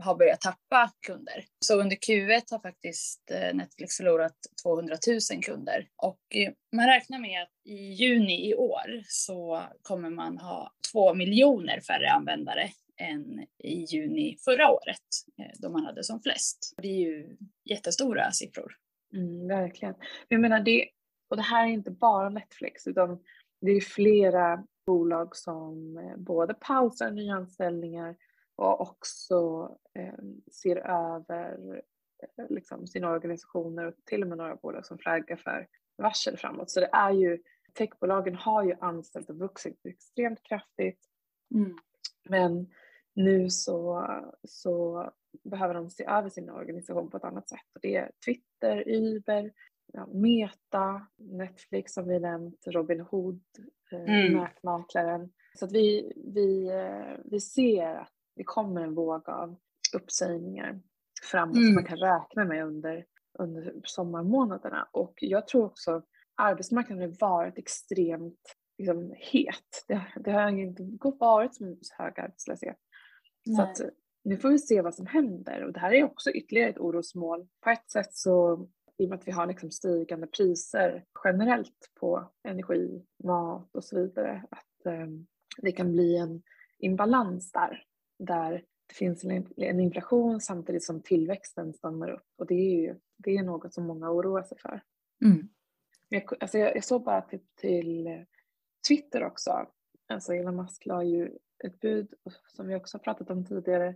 har 0.00 0.14
börjat 0.14 0.40
tappa 0.40 0.92
kunder. 1.06 1.44
Så 1.60 1.80
under 1.80 1.96
Q1 1.96 2.42
har 2.50 2.58
faktiskt 2.58 3.30
eh, 3.30 3.54
Netflix 3.54 3.96
förlorat 3.96 4.36
200 4.62 4.96
000 5.32 5.42
kunder 5.42 5.88
och 5.96 6.20
eh, 6.34 6.52
man 6.72 6.86
räknar 6.86 7.18
med 7.18 7.42
att 7.42 7.52
i 7.64 7.74
juni 7.74 8.48
i 8.48 8.54
år 8.54 9.02
så 9.08 9.62
kommer 9.82 10.10
man 10.10 10.38
ha 10.38 10.72
två 10.92 11.14
miljoner 11.14 11.80
färre 11.80 12.10
användare 12.10 12.70
än 13.04 13.46
i 13.58 13.84
juni 13.84 14.36
förra 14.44 14.70
året 14.70 14.98
eh, 15.38 15.52
då 15.58 15.68
man 15.68 15.84
hade 15.84 16.04
som 16.04 16.20
flest. 16.20 16.74
Det 16.76 16.88
är 16.88 17.00
ju 17.00 17.36
jättestora 17.64 18.32
siffror. 18.32 18.76
Mm, 19.14 19.48
verkligen. 19.48 19.94
Jag 20.28 20.40
menar 20.40 20.60
det, 20.60 20.88
och 21.30 21.36
det 21.36 21.42
här 21.42 21.66
är 21.66 21.70
inte 21.70 21.90
bara 21.90 22.28
Netflix 22.28 22.86
utan 22.86 23.22
det 23.60 23.70
är 23.70 23.80
flera 23.80 24.66
bolag 24.86 25.36
som 25.36 25.96
eh, 25.96 26.16
både 26.16 26.54
pausar 26.54 27.10
nyanställningar 27.10 28.16
och 28.56 28.80
också 28.80 29.70
eh, 29.98 30.14
ser 30.52 30.76
över 30.76 31.82
eh, 32.38 32.46
liksom, 32.48 32.86
sina 32.86 33.10
organisationer 33.10 33.84
och 33.84 33.94
till 34.04 34.22
och 34.22 34.28
med 34.28 34.38
några 34.38 34.56
bolag 34.56 34.86
som 34.86 34.98
flaggar 34.98 35.36
för 35.36 35.68
varsel 35.96 36.36
framåt. 36.36 36.70
Så 36.70 36.80
det 36.80 36.90
är 36.92 37.10
ju, 37.10 37.42
techbolagen 37.72 38.34
har 38.34 38.64
ju 38.64 38.74
anställt 38.80 39.30
och 39.30 39.38
vuxit 39.38 39.86
extremt 39.86 40.42
kraftigt. 40.42 41.00
Mm. 41.54 41.76
Men 42.28 42.70
nu 43.14 43.50
så, 43.50 44.06
så 44.44 45.04
behöver 45.44 45.74
de 45.74 45.90
se 45.90 46.04
över 46.04 46.28
sin 46.28 46.50
organisation 46.50 47.10
på 47.10 47.16
ett 47.16 47.24
annat 47.24 47.48
sätt. 47.48 47.66
Och 47.74 47.80
det 47.82 47.96
är 47.96 48.10
Twitter, 48.24 48.88
Uber, 48.88 49.52
ja, 49.92 50.06
Meta, 50.06 51.06
Netflix 51.16 51.92
som 51.92 52.08
vi 52.08 52.20
nämnt, 52.20 52.66
Robinhood, 52.66 53.42
eh, 53.92 54.00
mm. 54.00 54.50
mäklaren. 54.66 55.32
Så 55.58 55.64
att 55.64 55.72
vi, 55.72 56.12
vi, 56.34 56.68
eh, 56.68 57.16
vi 57.24 57.40
ser 57.40 57.94
att 57.94 58.12
det 58.36 58.44
kommer 58.44 58.80
en 58.80 58.94
våg 58.94 59.28
av 59.28 59.56
uppsägningar 59.94 60.80
framåt 61.30 61.56
mm. 61.56 61.66
som 61.66 61.74
man 61.74 61.84
kan 61.84 61.98
räkna 61.98 62.44
med 62.44 62.64
under, 62.64 63.04
under 63.38 63.74
sommarmånaderna. 63.84 64.88
Och 64.92 65.14
jag 65.20 65.46
tror 65.46 65.64
också 65.64 66.02
arbetsmarknaden 66.36 67.02
har 67.10 67.28
varit 67.28 67.58
extremt 67.58 68.56
liksom, 68.78 69.14
het. 69.16 69.84
Det, 69.88 70.02
det 70.16 70.32
har 70.32 70.48
inte 70.48 70.82
varit 71.20 71.54
så 71.54 71.76
hög 71.98 72.20
arbetslöshet. 72.20 72.76
Nej. 73.46 73.56
Så 73.56 73.62
att 73.62 73.90
nu 74.24 74.36
får 74.36 74.48
vi 74.48 74.58
se 74.58 74.82
vad 74.82 74.94
som 74.94 75.06
händer 75.06 75.64
och 75.64 75.72
det 75.72 75.80
här 75.80 75.92
är 75.92 76.04
också 76.04 76.30
ytterligare 76.30 76.70
ett 76.70 76.78
orosmål. 76.78 77.46
På 77.60 77.70
ett 77.70 77.90
sätt 77.90 78.14
så 78.14 78.66
i 78.96 79.04
och 79.04 79.08
med 79.08 79.18
att 79.18 79.28
vi 79.28 79.32
har 79.32 79.46
liksom 79.46 79.70
stigande 79.70 80.26
priser 80.26 81.04
generellt 81.24 81.90
på 82.00 82.32
energi, 82.48 83.04
mat 83.24 83.76
och 83.76 83.84
så 83.84 84.00
vidare, 84.00 84.44
att 84.50 84.86
eh, 84.86 85.06
det 85.62 85.72
kan 85.72 85.92
bli 85.92 86.16
en 86.16 86.42
imbalans 86.78 87.52
där, 87.52 87.84
där 88.18 88.64
det 88.86 88.94
finns 88.94 89.24
en, 89.56 89.80
inflation 89.80 90.40
samtidigt 90.40 90.84
som 90.84 91.02
tillväxten 91.02 91.74
stannar 91.74 92.10
upp 92.10 92.28
och 92.38 92.46
det 92.46 92.54
är 92.54 92.80
ju 92.80 92.98
det 93.16 93.36
är 93.36 93.42
något 93.42 93.74
som 93.74 93.86
många 93.86 94.10
oroar 94.10 94.42
sig 94.42 94.58
för. 94.58 94.82
Mm. 95.24 95.48
Jag, 96.08 96.22
alltså 96.40 96.58
jag, 96.58 96.76
jag 96.76 96.84
såg 96.84 97.04
bara 97.04 97.22
till, 97.22 97.40
till 97.54 98.24
Twitter 98.88 99.24
också, 99.24 99.66
alltså 100.08 100.34
Elon 100.34 100.56
Musk 100.56 100.86
la 100.86 101.02
ju 101.02 101.38
ett 101.64 101.80
bud 101.80 102.14
som 102.46 102.66
vi 102.66 102.74
också 102.74 102.98
har 102.98 103.02
pratat 103.02 103.30
om 103.30 103.44
tidigare. 103.44 103.94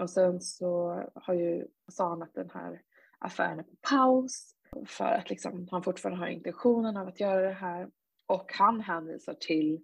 Och 0.00 0.10
sen 0.10 0.40
så 0.40 1.02
har 1.14 1.34
ju, 1.34 1.66
sa 1.92 2.08
han 2.08 2.22
att 2.22 2.34
den 2.34 2.50
här 2.50 2.82
affären 3.18 3.58
är 3.58 3.62
på 3.62 3.76
paus 3.90 4.54
för 4.86 5.04
att 5.04 5.30
liksom, 5.30 5.68
han 5.70 5.82
fortfarande 5.82 6.20
har 6.20 6.28
intentionen 6.28 6.96
av 6.96 7.08
att 7.08 7.20
göra 7.20 7.40
det 7.40 7.54
här. 7.54 7.90
Och 8.26 8.52
han 8.52 8.80
hänvisar 8.80 9.34
till 9.34 9.80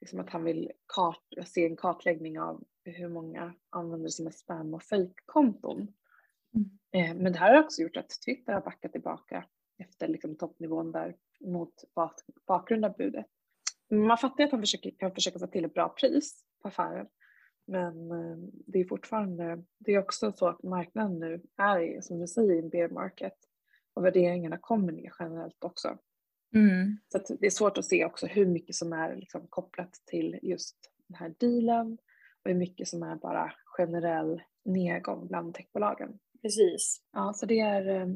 liksom, 0.00 0.20
att 0.20 0.30
han 0.30 0.44
vill 0.44 0.72
kart, 0.94 1.24
se 1.46 1.66
en 1.66 1.76
kartläggning 1.76 2.40
av 2.40 2.64
hur 2.84 3.08
många 3.08 3.54
använder 3.70 4.08
sina 4.08 4.30
spam 4.30 4.74
och 4.74 4.82
fejkkonton. 4.82 5.88
Mm. 6.54 6.78
Eh, 6.90 7.22
men 7.22 7.32
det 7.32 7.38
här 7.38 7.54
har 7.54 7.64
också 7.64 7.82
gjort 7.82 7.96
att 7.96 8.22
Twitter 8.24 8.52
har 8.52 8.60
backat 8.60 8.92
tillbaka 8.92 9.44
efter 9.78 10.08
liksom, 10.08 10.36
toppnivån 10.36 10.92
där 10.92 11.16
mot 11.40 11.84
bakgrund 12.46 12.84
av 12.84 12.96
budet. 12.96 13.26
Man 13.90 14.18
fattar 14.18 14.44
att 14.44 14.50
han 14.50 14.60
försöker, 14.60 14.90
kan 14.90 15.14
försöka 15.14 15.38
få 15.38 15.46
till 15.46 15.64
ett 15.64 15.74
bra 15.74 15.88
pris 15.88 16.44
på 16.62 16.68
affären. 16.68 17.06
Men 17.66 18.10
eh, 18.10 18.36
det 18.66 18.78
är 18.78 18.84
fortfarande, 18.84 19.64
det 19.78 19.94
är 19.94 19.98
också 19.98 20.32
så 20.32 20.48
att 20.48 20.62
marknaden 20.62 21.18
nu 21.18 21.42
är 21.56 22.00
som 22.00 22.18
du 22.18 22.26
säger 22.26 22.62
en 22.62 22.68
bear 22.68 22.88
market 22.88 23.34
och 23.94 24.04
värderingarna 24.04 24.58
kommer 24.58 24.92
ner 24.92 25.12
generellt 25.18 25.64
också. 25.64 25.98
Mm. 26.54 26.98
Så 27.08 27.36
det 27.40 27.46
är 27.46 27.50
svårt 27.50 27.78
att 27.78 27.84
se 27.84 28.04
också 28.04 28.26
hur 28.26 28.46
mycket 28.46 28.74
som 28.74 28.92
är 28.92 29.16
liksom 29.16 29.46
kopplat 29.48 29.92
till 30.06 30.38
just 30.42 30.76
den 31.08 31.16
här 31.16 31.34
dealen 31.38 31.98
och 32.44 32.50
hur 32.50 32.54
mycket 32.54 32.88
som 32.88 33.02
är 33.02 33.16
bara 33.16 33.52
generell 33.64 34.42
nedgång 34.64 35.26
bland 35.26 35.54
techbolagen. 35.54 36.18
Precis. 36.42 37.02
Ja, 37.12 37.32
så 37.32 37.46
det 37.46 37.60
är, 37.60 38.00
eh, 38.00 38.06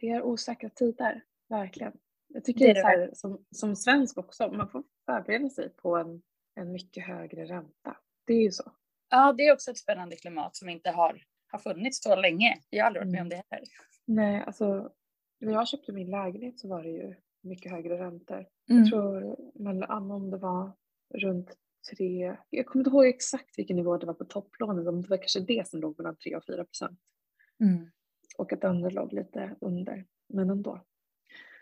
det 0.00 0.08
är 0.08 0.22
osäkra 0.22 0.70
tider, 0.70 1.24
verkligen. 1.48 1.92
Jag 2.28 2.44
tycker 2.44 2.64
det 2.64 2.70
är, 2.70 2.74
det 2.74 2.80
så 2.80 2.86
här, 2.86 3.10
som, 3.12 3.44
som 3.50 3.76
svensk 3.76 4.18
också, 4.18 4.52
man 4.52 4.68
får 4.68 4.84
förbereda 5.06 5.50
sig 5.50 5.68
på 5.68 5.96
en 5.96 6.22
en 6.54 6.72
mycket 6.72 7.06
högre 7.06 7.44
ränta. 7.44 7.96
Det 8.26 8.32
är 8.32 8.42
ju 8.42 8.50
så. 8.50 8.72
Ja, 9.08 9.32
det 9.32 9.46
är 9.46 9.52
också 9.52 9.70
ett 9.70 9.78
spännande 9.78 10.16
klimat 10.16 10.56
som 10.56 10.68
inte 10.68 10.90
har, 10.90 11.22
har 11.50 11.58
funnits 11.58 12.02
så 12.02 12.16
länge. 12.16 12.60
Jag 12.70 12.84
har 12.84 12.86
aldrig 12.86 13.02
varit 13.02 13.12
med 13.12 13.20
om 13.20 13.26
mm. 13.26 13.38
det 13.38 13.56
här. 13.56 13.64
Nej, 14.06 14.42
alltså 14.46 14.92
när 15.40 15.52
jag 15.52 15.68
köpte 15.68 15.92
min 15.92 16.10
lägenhet 16.10 16.58
så 16.58 16.68
var 16.68 16.82
det 16.82 16.90
ju 16.90 17.14
mycket 17.42 17.72
högre 17.72 17.98
räntor. 17.98 18.46
Mm. 18.70 18.82
Jag 18.82 18.90
tror, 18.90 19.36
men 19.54 19.82
om 19.84 20.30
det 20.30 20.36
var 20.36 20.72
runt 21.14 21.56
tre, 21.90 22.36
jag 22.50 22.66
kommer 22.66 22.80
inte 22.80 22.90
ihåg 22.90 23.06
exakt 23.06 23.58
vilken 23.58 23.76
nivå 23.76 23.98
det 23.98 24.06
var 24.06 24.14
på 24.14 24.24
topplånet, 24.24 24.84
men 24.84 25.02
det 25.02 25.08
var 25.08 25.16
kanske 25.16 25.40
det 25.40 25.68
som 25.68 25.80
låg 25.80 25.98
mellan 25.98 26.16
3 26.16 26.36
och 26.36 26.44
4 26.44 26.64
procent. 26.64 27.00
Mm. 27.60 27.90
Och 28.38 28.52
att 28.52 28.64
andra 28.64 28.90
låg 28.90 29.12
lite 29.12 29.56
under, 29.60 30.06
men 30.28 30.50
ändå. 30.50 30.84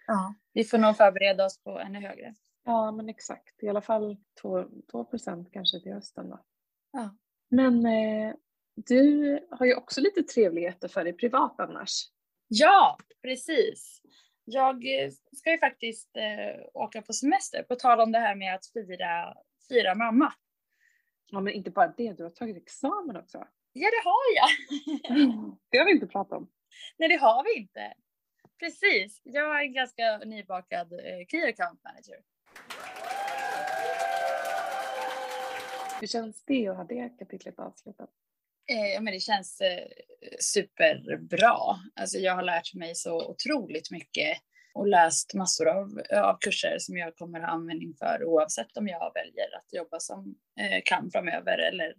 Ja, 0.07 0.35
vi 0.53 0.65
får 0.65 0.79
nog 0.79 0.97
förbereda 0.97 1.45
oss 1.45 1.63
på 1.63 1.79
ännu 1.79 2.01
högre. 2.01 2.35
Ja, 2.69 2.93
men 2.93 3.09
exakt. 3.09 3.63
I 3.63 3.69
alla 3.69 3.81
fall 3.81 4.17
2 4.91 5.05
procent 5.05 5.53
kanske 5.53 5.81
till 5.81 5.93
hösten 5.93 6.31
då. 6.31 6.45
Ja. 6.93 7.17
Men 7.49 7.87
eh, 7.87 8.35
du 8.75 9.47
har 9.51 9.67
ju 9.67 9.75
också 9.75 10.01
lite 10.01 10.23
trevligheter 10.23 10.89
för 10.89 11.05
dig 11.05 11.13
privat 11.13 11.61
annars. 11.61 12.03
Ja, 12.49 12.99
precis. 13.23 14.03
Jag 14.45 14.75
eh, 14.75 15.11
ska 15.33 15.51
ju 15.51 15.59
faktiskt 15.59 16.17
eh, 16.17 16.67
åka 16.75 17.03
på 17.03 17.13
semester, 17.13 17.63
på 17.63 17.75
tal 17.75 18.01
om 18.01 18.13
det 18.13 18.19
här 18.19 18.35
med 18.35 18.55
att 18.55 18.67
fira, 18.67 19.35
fira 19.69 19.95
mamma. 19.95 20.33
Ja, 21.27 21.41
men 21.41 21.53
inte 21.53 21.71
bara 21.71 21.95
det, 21.97 22.13
du 22.13 22.23
har 22.23 22.31
tagit 22.31 22.57
examen 22.57 23.17
också. 23.17 23.39
Ja, 23.73 23.91
det 23.91 24.09
har 24.09 24.35
jag. 24.37 24.49
det 25.71 25.79
har 25.79 25.85
vi 25.85 25.93
inte 25.93 26.07
pratat 26.07 26.39
om. 26.39 26.51
Nej, 26.99 27.09
det 27.09 27.17
har 27.17 27.45
vi 27.45 27.61
inte. 27.61 27.95
Precis. 28.59 29.21
Jag 29.25 29.61
är 29.61 29.65
en 29.65 29.73
ganska 29.73 30.19
nybakad 30.19 30.93
eh, 30.93 31.27
Key 31.29 31.49
Account 31.49 31.85
Manager. 31.85 32.23
Hur 36.01 36.07
känns 36.07 36.45
det 36.45 36.69
att 36.69 36.77
ha 36.77 36.85
det 36.85 37.19
kapitlet 37.19 37.59
avslutat? 37.59 38.11
Eh, 38.71 39.03
men 39.03 39.13
det 39.15 39.21
känns 39.21 39.61
eh, 39.61 39.89
superbra. 40.41 41.57
Alltså 41.95 42.19
jag 42.19 42.35
har 42.35 42.43
lärt 42.43 42.75
mig 42.75 42.95
så 42.95 43.31
otroligt 43.31 43.91
mycket 43.91 44.39
och 44.75 44.87
läst 44.87 45.35
massor 45.35 45.69
av, 45.69 46.01
av 46.13 46.39
kurser 46.41 46.77
som 46.79 46.97
jag 46.97 47.17
kommer 47.17 47.41
ha 47.41 47.47
användning 47.47 47.95
för 47.95 48.25
oavsett 48.25 48.77
om 48.77 48.89
jag 48.89 49.13
väljer 49.15 49.57
att 49.57 49.73
jobba 49.73 50.01
som 50.01 50.35
eh, 50.61 50.83
kan 50.85 51.11
framöver 51.11 51.59
eller, 51.59 51.95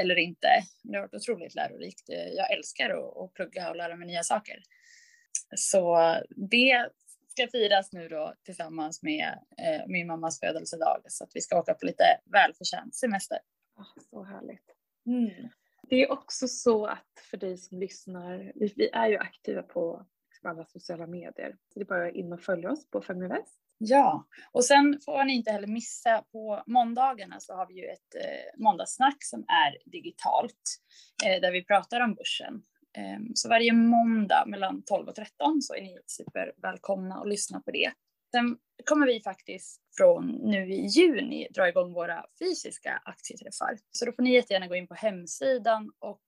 eller 0.00 0.16
inte. 0.16 0.48
Det 0.82 0.96
har 0.96 1.02
varit 1.02 1.14
otroligt 1.14 1.54
lärorikt. 1.54 2.04
Jag 2.36 2.52
älskar 2.52 2.90
att, 2.90 3.16
att 3.16 3.34
plugga 3.34 3.70
och 3.70 3.76
lära 3.76 3.96
mig 3.96 4.08
nya 4.08 4.22
saker. 4.22 4.62
Så 5.56 6.16
det 6.50 6.88
ska 7.38 7.48
firas 7.48 7.92
nu 7.92 8.08
då 8.08 8.34
tillsammans 8.44 9.02
med 9.02 9.38
eh, 9.58 9.86
min 9.86 10.06
mammas 10.06 10.40
födelsedag 10.40 11.02
så 11.08 11.24
att 11.24 11.30
vi 11.34 11.40
ska 11.40 11.58
åka 11.58 11.74
på 11.74 11.86
lite 11.86 12.04
välförtjänt 12.24 12.94
semester. 12.94 13.38
Oh, 13.76 14.02
så 14.10 14.24
härligt. 14.24 14.64
Mm. 15.06 15.48
Det 15.82 16.02
är 16.02 16.12
också 16.12 16.48
så 16.48 16.86
att 16.86 17.12
för 17.30 17.36
dig 17.36 17.58
som 17.58 17.78
lyssnar, 17.78 18.52
vi, 18.54 18.72
vi 18.76 18.90
är 18.92 19.08
ju 19.08 19.18
aktiva 19.18 19.62
på 19.62 20.06
liksom 20.30 20.50
alla 20.50 20.64
sociala 20.64 21.06
medier. 21.06 21.56
Så 21.72 21.78
det 21.78 21.80
är 21.80 21.84
bara 21.84 22.10
in 22.10 22.32
och 22.32 22.40
följa 22.40 22.70
oss 22.70 22.90
på 22.90 23.00
Feminvest. 23.00 23.54
Ja, 23.78 24.26
och 24.52 24.64
sen 24.64 25.00
får 25.04 25.24
ni 25.24 25.34
inte 25.34 25.50
heller 25.50 25.66
missa 25.66 26.24
på 26.32 26.62
måndagarna 26.66 27.40
så 27.40 27.54
har 27.54 27.66
vi 27.66 27.74
ju 27.74 27.84
ett 27.86 28.14
eh, 28.14 28.60
måndagssnack 28.62 29.24
som 29.24 29.40
är 29.40 29.90
digitalt 29.90 30.78
eh, 31.26 31.40
där 31.40 31.52
vi 31.52 31.64
pratar 31.64 32.00
om 32.00 32.14
börsen. 32.14 32.62
Eh, 32.98 33.20
så 33.34 33.48
varje 33.48 33.72
måndag 33.72 34.44
mellan 34.46 34.82
12 34.82 35.08
och 35.08 35.14
13 35.14 35.62
så 35.62 35.74
är 35.74 35.82
ni 35.82 35.98
supervälkomna 36.06 37.14
att 37.14 37.28
lyssna 37.28 37.60
på 37.60 37.70
det. 37.70 37.92
Sen 38.30 38.58
kommer 38.84 39.06
vi 39.06 39.20
faktiskt 39.22 39.82
från 39.96 40.26
nu 40.26 40.72
i 40.72 40.86
juni 40.86 41.48
dra 41.54 41.68
igång 41.68 41.92
våra 41.92 42.24
fysiska 42.38 43.02
aktieträffar. 43.04 43.78
Så 43.90 44.04
då 44.04 44.12
får 44.12 44.22
ni 44.22 44.34
jättegärna 44.34 44.66
gå 44.66 44.74
in 44.74 44.88
på 44.88 44.94
hemsidan 44.94 45.92
och 45.98 46.22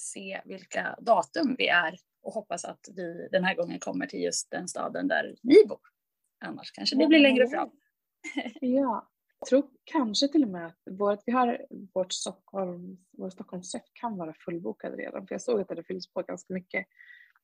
se 0.00 0.40
vilka 0.44 0.96
datum 1.00 1.54
vi 1.58 1.68
är 1.68 1.98
och 2.22 2.32
hoppas 2.32 2.64
att 2.64 2.88
vi 2.96 3.28
den 3.32 3.44
här 3.44 3.54
gången 3.54 3.78
kommer 3.78 4.06
till 4.06 4.22
just 4.22 4.50
den 4.50 4.68
staden 4.68 5.08
där 5.08 5.36
ni 5.42 5.64
bor. 5.68 5.80
Annars 6.44 6.70
kanske 6.72 6.96
det 6.96 7.06
blir 7.06 7.18
längre 7.18 7.48
fram. 7.48 7.70
Ja, 8.60 9.11
tror 9.46 9.68
kanske 9.84 10.28
till 10.28 10.42
och 10.42 10.48
med 10.48 10.66
att 10.66 10.78
vårt, 10.90 11.20
vi 11.26 11.32
har 11.32 11.66
vårt 11.94 12.12
Stockholm, 12.12 12.98
vår 13.10 13.30
Stockholmsträff 13.30 13.82
kan 13.92 14.16
vara 14.16 14.34
fullbokad 14.34 14.94
redan 14.94 15.26
för 15.26 15.34
jag 15.34 15.42
såg 15.42 15.60
att 15.60 15.68
det 15.68 15.84
fylls 15.84 16.12
på 16.12 16.22
ganska 16.22 16.54
mycket. 16.54 16.86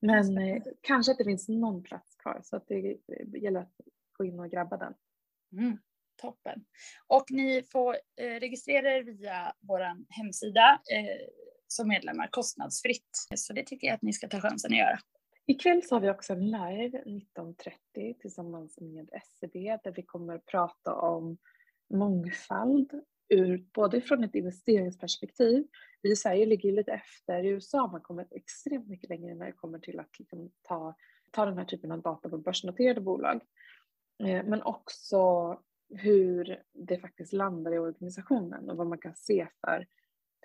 Men 0.00 0.38
eh, 0.38 0.62
kanske 0.80 1.12
att 1.12 1.18
det 1.18 1.24
finns 1.24 1.48
någon 1.48 1.82
plats 1.82 2.16
kvar 2.16 2.40
så 2.44 2.56
att 2.56 2.68
det 2.68 2.98
gäller 3.38 3.60
att 3.60 3.80
gå 4.12 4.24
in 4.24 4.40
och 4.40 4.50
grabba 4.50 4.76
den. 4.76 4.94
Mm, 5.52 5.78
toppen. 6.16 6.64
Och 7.06 7.24
ni 7.30 7.62
får 7.62 7.96
eh, 8.16 8.40
registrera 8.40 8.96
er 8.96 9.02
via 9.02 9.52
vår 9.60 9.80
hemsida 10.08 10.80
eh, 10.92 11.26
som 11.66 11.88
medlemmar 11.88 12.28
kostnadsfritt. 12.30 13.26
Så 13.36 13.52
det 13.52 13.64
tycker 13.64 13.86
jag 13.86 13.94
att 13.94 14.02
ni 14.02 14.12
ska 14.12 14.28
ta 14.28 14.40
chansen 14.40 14.72
att 14.72 14.78
göra. 14.78 14.98
Ikväll 15.46 15.82
så 15.82 15.94
har 15.94 16.00
vi 16.00 16.10
också 16.10 16.32
en 16.32 16.44
live 16.44 17.02
19.30 17.06 18.18
tillsammans 18.20 18.80
med 18.80 19.10
SEB 19.22 19.52
där 19.84 19.92
vi 19.96 20.02
kommer 20.02 20.34
att 20.34 20.46
prata 20.46 20.94
om 20.94 21.38
mångfald 21.90 22.92
ur, 23.28 23.66
både 23.74 24.00
från 24.00 24.24
ett 24.24 24.34
investeringsperspektiv. 24.34 25.66
Vi 26.02 26.10
i 26.12 26.16
Sverige 26.16 26.46
ligger 26.46 26.72
lite 26.72 26.92
efter. 26.92 27.44
I 27.44 27.48
USA 27.48 27.80
har 27.80 27.92
man 27.92 28.00
kommit 28.00 28.32
extremt 28.32 28.88
mycket 28.88 29.10
längre 29.10 29.34
när 29.34 29.46
det 29.46 29.52
kommer 29.52 29.78
till 29.78 30.00
att 30.00 30.18
liksom 30.18 30.50
ta, 30.62 30.94
ta 31.30 31.44
den 31.44 31.58
här 31.58 31.64
typen 31.64 31.92
av 31.92 32.02
data 32.02 32.28
på 32.28 32.38
börsnoterade 32.38 33.00
bolag. 33.00 33.40
Eh, 34.24 34.44
men 34.44 34.62
också 34.62 35.18
hur 35.90 36.62
det 36.72 36.98
faktiskt 36.98 37.32
landar 37.32 37.74
i 37.74 37.78
organisationen 37.78 38.70
och 38.70 38.76
vad 38.76 38.86
man 38.86 38.98
kan 38.98 39.14
se 39.14 39.48
för 39.60 39.86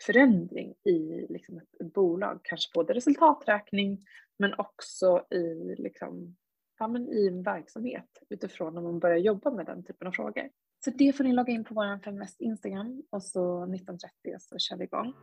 förändring 0.05 0.75
i 0.83 1.27
liksom 1.29 1.57
ett 1.57 1.93
bolag, 1.93 2.39
kanske 2.43 2.71
både 2.73 2.93
resultaträkning 2.93 4.05
men 4.37 4.53
också 4.53 5.25
i, 5.29 5.75
liksom, 5.77 6.35
ja, 6.79 6.87
men 6.87 7.09
i 7.09 7.27
en 7.27 7.43
verksamhet 7.43 8.23
utifrån 8.29 8.73
när 8.73 8.81
man 8.81 8.99
börjar 8.99 9.17
jobba 9.17 9.51
med 9.51 9.65
den 9.65 9.83
typen 9.83 10.07
av 10.07 10.11
frågor. 10.11 10.49
Så 10.85 10.91
det 10.91 11.13
får 11.17 11.23
ni 11.23 11.33
logga 11.33 11.53
in 11.53 11.63
på 11.63 11.73
vår 11.73 12.03
Feminvest 12.03 12.41
Instagram 12.41 13.03
och 13.09 13.23
så 13.23 13.65
19.30 13.65 13.99
så 14.39 14.57
kör 14.57 14.77
vi 14.77 14.83
igång. 14.83 15.13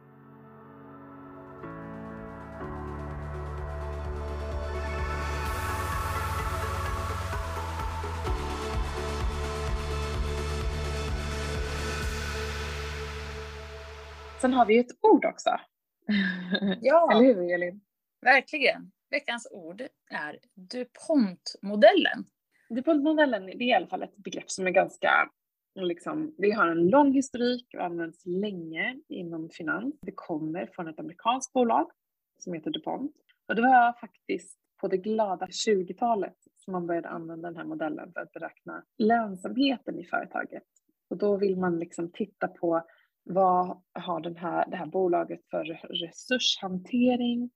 Sen 14.40 14.52
har 14.52 14.66
vi 14.66 14.74
ju 14.74 14.80
ett 14.80 14.98
ord 15.00 15.24
också. 15.24 15.50
Ja, 16.80 17.12
Eller 17.12 17.34
hur 17.34 17.54
Elin? 17.54 17.80
Verkligen. 18.20 18.92
Veckans 19.10 19.48
ord 19.50 19.82
är 20.10 20.38
DuPont-modellen. 20.54 22.24
DuPont-modellen 22.68 23.48
är 23.48 23.62
i 23.62 23.72
alla 23.72 23.86
fall 23.86 24.02
ett 24.02 24.16
begrepp 24.16 24.50
som 24.50 24.66
är 24.66 24.70
ganska 24.70 25.30
Liksom, 25.74 26.34
det 26.38 26.50
har 26.50 26.68
en 26.68 26.88
lång 26.88 27.12
historik 27.12 27.66
och 27.74 27.84
används 27.84 28.26
länge 28.26 29.00
inom 29.08 29.50
finans. 29.50 29.94
Det 30.02 30.12
kommer 30.14 30.66
från 30.66 30.88
ett 30.88 30.98
amerikanskt 30.98 31.52
bolag 31.52 31.90
som 32.38 32.52
heter 32.54 32.70
DuPont. 32.70 33.16
Och 33.48 33.54
det 33.54 33.62
var 33.62 34.00
faktiskt 34.00 34.58
på 34.80 34.88
det 34.88 34.96
glada 34.96 35.46
20-talet 35.46 36.36
som 36.56 36.72
man 36.72 36.86
började 36.86 37.08
använda 37.08 37.48
den 37.48 37.56
här 37.56 37.64
modellen 37.64 38.12
för 38.12 38.20
att 38.20 38.32
beräkna 38.32 38.84
lönsamheten 38.98 39.98
i 39.98 40.04
företaget. 40.04 40.62
Och 41.10 41.16
då 41.16 41.36
vill 41.36 41.56
man 41.56 41.78
liksom 41.78 42.12
titta 42.12 42.48
på 42.48 42.82
vad 43.22 43.82
har 43.92 44.20
den 44.20 44.36
här, 44.36 44.70
det 44.70 44.76
här 44.76 44.86
bolaget 44.86 45.40
för 45.50 45.64
resurshantering? 45.90 47.50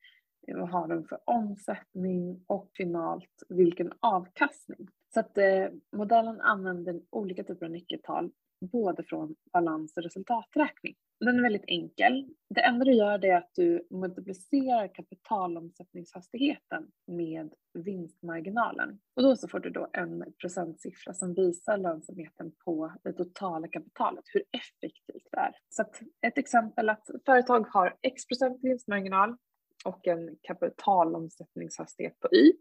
Vad 0.46 0.68
har 0.68 0.88
de 0.88 1.04
för 1.04 1.18
omsättning 1.24 2.44
och 2.46 2.70
finalt 2.74 3.42
vilken 3.48 3.92
avkastning? 4.00 4.88
Så 5.14 5.20
att 5.20 5.38
eh, 5.38 5.66
modellen 5.96 6.40
använder 6.40 7.00
olika 7.10 7.44
typer 7.44 7.66
av 7.66 7.72
nyckeltal 7.72 8.30
både 8.60 9.02
från 9.02 9.34
balans 9.52 9.96
och 9.96 10.02
resultaträkning. 10.02 10.94
Den 11.20 11.38
är 11.38 11.42
väldigt 11.42 11.64
enkel. 11.66 12.28
Det 12.54 12.60
enda 12.60 12.84
du 12.84 12.92
gör 12.92 13.24
är 13.24 13.36
att 13.36 13.50
du 13.54 13.86
multiplicerar 13.90 14.94
kapitalomsättningshastigheten 14.94 16.86
med 17.06 17.54
vinstmarginalen. 17.74 18.98
Och 19.16 19.22
då 19.22 19.36
så 19.36 19.48
får 19.48 19.60
du 19.60 19.70
då 19.70 19.88
en 19.92 20.24
procentsiffra 20.40 21.14
som 21.14 21.34
visar 21.34 21.78
lönsamheten 21.78 22.52
på 22.64 22.92
det 23.04 23.12
totala 23.12 23.68
kapitalet, 23.68 24.24
hur 24.32 24.42
effektivt 24.52 25.28
det 25.32 25.38
är. 25.38 25.52
Så 25.68 25.82
att 25.82 26.00
ett 26.26 26.38
exempel 26.38 26.90
att 26.90 27.10
företag 27.26 27.66
har 27.68 27.96
x 28.02 28.26
procent 28.26 28.58
vinstmarginal 28.62 29.36
och 29.84 30.06
en 30.06 30.36
kapitalomsättningshastighet 30.42 32.20
på 32.20 32.28
y. 32.34 32.52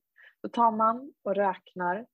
Då 0.41 0.50
tar 0.50 0.72
man 0.72 1.13
och 1.24 1.36
räknar 1.36 2.05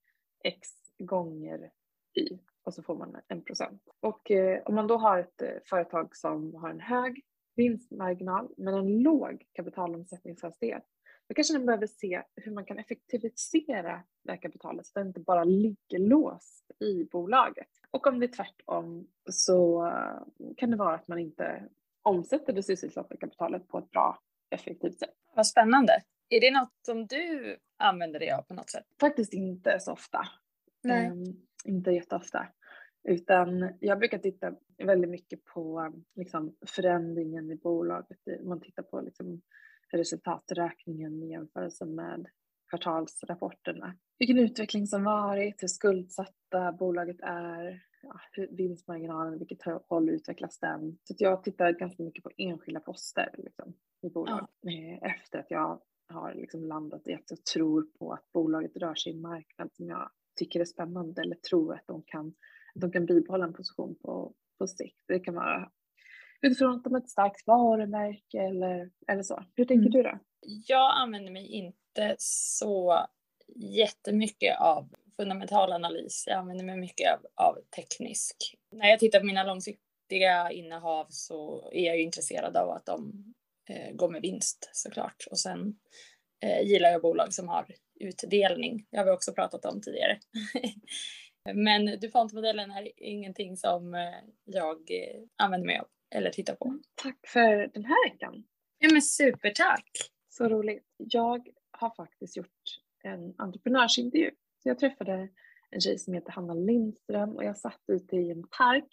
x 0.43 0.69
gånger 0.99 1.71
y 2.13 2.39
och 2.63 2.73
så 2.73 2.83
får 2.83 2.95
man 2.95 3.17
en 3.27 3.41
procent. 3.41 3.81
Och 3.99 4.31
eh, 4.31 4.61
om 4.65 4.75
man 4.75 4.87
då 4.87 4.97
har 4.97 5.19
ett 5.19 5.41
eh, 5.41 5.49
företag 5.65 6.15
som 6.15 6.55
har 6.55 6.69
en 6.69 6.79
hög 6.79 7.25
vinstmarginal 7.55 8.49
men 8.57 8.73
en 8.73 8.99
låg 8.99 9.45
kapitalomsättningshastighet, 9.53 10.83
då 11.27 11.33
kanske 11.33 11.53
man 11.53 11.65
behöver 11.65 11.87
se 11.87 12.23
hur 12.35 12.51
man 12.51 12.65
kan 12.65 12.77
effektivisera 12.77 14.03
det 14.23 14.31
här 14.31 14.41
kapitalet 14.41 14.85
så 14.85 14.99
att 14.99 15.05
det 15.05 15.07
inte 15.07 15.19
bara 15.19 15.43
ligger 15.43 15.99
låst 15.99 16.71
i 16.79 17.03
bolaget. 17.03 17.67
Och 17.91 18.07
om 18.07 18.19
det 18.19 18.25
är 18.25 18.31
tvärtom 18.31 19.07
så 19.31 19.87
eh, 19.87 20.53
kan 20.57 20.71
det 20.71 20.77
vara 20.77 20.95
att 20.95 21.07
man 21.07 21.19
inte 21.19 21.69
omsätter 22.01 22.53
det 22.53 22.63
sysselsatta 22.63 23.17
kapitalet 23.17 23.67
på 23.67 23.77
ett 23.77 23.91
bra, 23.91 24.19
effektivt 24.49 24.99
sätt. 24.99 25.15
Vad 25.35 25.47
spännande. 25.47 25.93
Är 26.29 26.41
det 26.41 26.51
något 26.51 26.73
som 26.85 27.07
du 27.07 27.57
använder 27.77 28.19
dig 28.19 28.31
av 28.31 28.41
på 28.41 28.53
något 28.53 28.69
sätt? 28.69 28.85
Faktiskt 28.99 29.33
inte 29.33 29.79
så 29.79 29.91
ofta. 29.91 30.19
Um, 31.11 31.47
inte 31.65 31.91
jätteofta. 31.91 32.47
Utan 33.03 33.73
jag 33.79 33.99
brukar 33.99 34.17
titta 34.17 34.53
väldigt 34.77 35.09
mycket 35.09 35.45
på 35.45 35.93
liksom, 36.15 36.55
förändringen 36.67 37.51
i 37.51 37.55
bolaget. 37.55 38.17
Man 38.43 38.61
tittar 38.61 38.83
på 38.83 39.01
liksom, 39.01 39.41
resultaträkningen 39.91 41.23
i 41.23 41.31
jämförelse 41.31 41.85
med 41.85 42.27
kvartalsrapporterna. 42.69 43.95
Vilken 44.19 44.39
utveckling 44.39 44.87
som 44.87 45.03
varit, 45.03 45.63
hur 45.63 45.67
skuldsatta 45.67 46.71
bolaget 46.71 47.21
är, 47.21 47.83
ja, 48.01 48.19
vinstmarginalen, 48.49 49.39
vilket 49.39 49.61
håll 49.87 50.09
utvecklas 50.09 50.59
den. 50.59 50.97
Så 51.03 51.13
jag 51.17 51.43
tittar 51.43 51.71
ganska 51.71 52.03
mycket 52.03 52.23
på 52.23 52.31
enskilda 52.37 52.79
poster 52.79 53.35
liksom, 53.37 53.73
i 54.01 54.09
bolag 54.09 54.47
ja. 54.61 54.71
Eh, 54.71 55.15
efter 55.15 55.39
att 55.39 55.51
jag 55.51 55.81
har 56.09 56.33
liksom 56.33 56.63
landat 56.63 57.07
i 57.07 57.13
att 57.13 57.29
jag 57.29 57.45
tror 57.45 57.87
på 57.99 58.13
att 58.13 58.31
bolaget 58.33 58.75
rör 58.75 58.95
sig 58.95 59.11
i 59.11 59.15
en 59.15 59.21
marknad 59.21 59.69
som 59.73 59.87
jag 59.87 60.11
tycker 60.35 60.59
är 60.59 60.65
spännande 60.65 61.21
eller 61.21 61.35
tror 61.35 61.73
att 61.75 61.87
de 61.87 62.03
kan, 62.05 62.27
att 62.75 62.81
de 62.81 62.91
kan 62.91 63.05
bibehålla 63.05 63.45
en 63.45 63.53
position 63.53 63.95
på, 63.95 64.33
på 64.57 64.67
sikt. 64.67 65.03
Det 65.07 65.19
kan 65.19 65.35
vara 65.35 65.71
utifrån 66.41 66.75
att 66.75 66.83
de 66.83 66.93
har 66.93 67.01
ett 67.01 67.09
starkt 67.09 67.47
varumärke 67.47 68.41
eller, 68.41 68.89
eller 69.07 69.23
så. 69.23 69.43
Hur 69.55 69.65
tänker 69.65 69.89
mm. 69.89 69.91
du 69.91 70.03
då? 70.03 70.19
Jag 70.67 70.97
använder 70.97 71.31
mig 71.31 71.47
inte 71.47 72.15
så 72.17 72.99
jättemycket 73.55 74.59
av 74.59 74.89
fundamental 75.17 75.71
analys. 75.71 76.23
Jag 76.27 76.37
använder 76.37 76.65
mig 76.65 76.77
mycket 76.77 77.07
av, 77.13 77.47
av 77.47 77.55
teknisk. 77.75 78.55
När 78.71 78.89
jag 78.89 78.99
tittar 78.99 79.19
på 79.19 79.25
mina 79.25 79.43
långsiktiga 79.43 80.51
innehav 80.51 81.05
så 81.09 81.69
är 81.71 81.85
jag 81.85 81.97
ju 81.97 82.03
intresserad 82.03 82.57
av 82.57 82.69
att 82.69 82.85
de 82.85 83.13
eh, 83.69 83.95
går 83.95 84.09
med 84.09 84.21
vinst 84.21 84.69
såklart. 84.73 85.27
Och 85.31 85.39
sen 85.39 85.79
eh, 86.43 86.67
gillar 86.67 86.89
jag 86.89 87.01
bolag 87.01 87.33
som 87.33 87.47
har 87.47 87.65
utdelning. 87.99 88.87
Det 88.91 88.97
har 88.97 89.05
vi 89.05 89.11
också 89.11 89.33
pratat 89.33 89.65
om 89.65 89.81
tidigare. 89.81 90.19
Men 91.53 91.85
DuPont-modellen 91.85 92.71
är 92.71 92.91
ingenting 92.97 93.57
som 93.57 93.93
eh, 93.93 94.01
jag 94.45 94.77
eh, 94.91 95.21
använder 95.37 95.65
mig 95.65 95.79
av 95.79 95.87
eller 96.15 96.29
tittar 96.29 96.55
på. 96.55 96.65
Mm, 96.65 96.81
tack 96.95 97.17
för 97.27 97.71
den 97.73 97.85
här 97.85 98.09
veckan. 98.09 98.43
Ja 98.79 98.89
men 98.91 99.01
supertack. 99.01 99.89
Så 100.29 100.47
roligt. 100.49 100.85
Jag 100.97 101.47
har 101.71 101.95
faktiskt 101.95 102.37
gjort 102.37 102.63
en 103.03 103.33
entreprenörsintervju. 103.37 104.31
Så 104.63 104.69
jag 104.69 104.79
träffade 104.79 105.29
en 105.71 105.81
tjej 105.81 105.99
som 105.99 106.13
heter 106.13 106.31
Hanna 106.31 106.53
Lindström 106.53 107.35
och 107.35 107.43
jag 107.43 107.57
satt 107.57 107.81
ute 107.87 108.15
i 108.15 108.31
en 108.31 108.43
park 108.57 108.87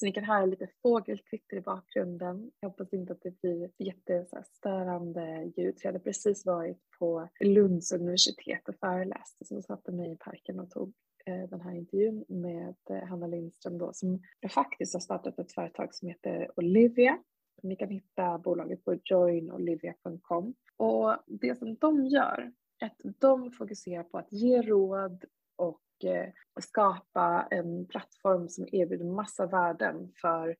så 0.00 0.06
ni 0.06 0.12
kan 0.12 0.24
höra 0.24 0.46
lite 0.46 0.68
fågelkvitter 0.82 1.56
i 1.56 1.60
bakgrunden. 1.60 2.50
Jag 2.60 2.68
hoppas 2.68 2.92
inte 2.92 3.12
att 3.12 3.22
det 3.22 3.40
blir 3.40 3.70
jättestörande 3.78 5.52
ljud. 5.56 5.74
Jag 5.82 5.88
hade 5.92 6.04
precis 6.04 6.46
varit 6.46 6.78
på 6.98 7.28
Lunds 7.40 7.92
universitet 7.92 8.68
och 8.68 8.74
föreläste 8.74 9.44
så 9.44 9.54
jag 9.54 9.64
satte 9.64 9.92
mig 9.92 10.12
i 10.12 10.16
parken 10.16 10.60
och 10.60 10.70
tog 10.70 10.92
eh, 11.26 11.48
den 11.50 11.60
här 11.60 11.74
intervjun 11.74 12.24
med 12.28 12.74
eh, 12.90 13.08
Hanna 13.08 13.26
Lindström 13.26 13.78
då 13.78 13.92
som 13.92 14.22
faktiskt 14.50 14.92
har 14.92 15.00
startat 15.00 15.38
ett 15.38 15.52
företag 15.52 15.94
som 15.94 16.08
heter 16.08 16.50
Olivia. 16.56 17.18
Ni 17.62 17.76
kan 17.76 17.88
hitta 17.88 18.38
bolaget 18.38 18.84
på 18.84 18.98
joinolivia.com 19.04 20.54
och 20.76 21.16
det 21.26 21.58
som 21.58 21.74
de 21.74 22.06
gör 22.06 22.52
är 22.78 22.86
att 22.86 23.00
de 23.18 23.52
fokuserar 23.52 24.02
på 24.02 24.18
att 24.18 24.32
ge 24.32 24.62
råd 24.62 25.24
och 25.60 26.04
eh, 26.04 26.28
skapa 26.60 27.48
en 27.50 27.86
plattform 27.86 28.48
som 28.48 28.68
erbjuder 28.72 29.04
massa 29.04 29.46
värden 29.46 30.12
för 30.20 30.56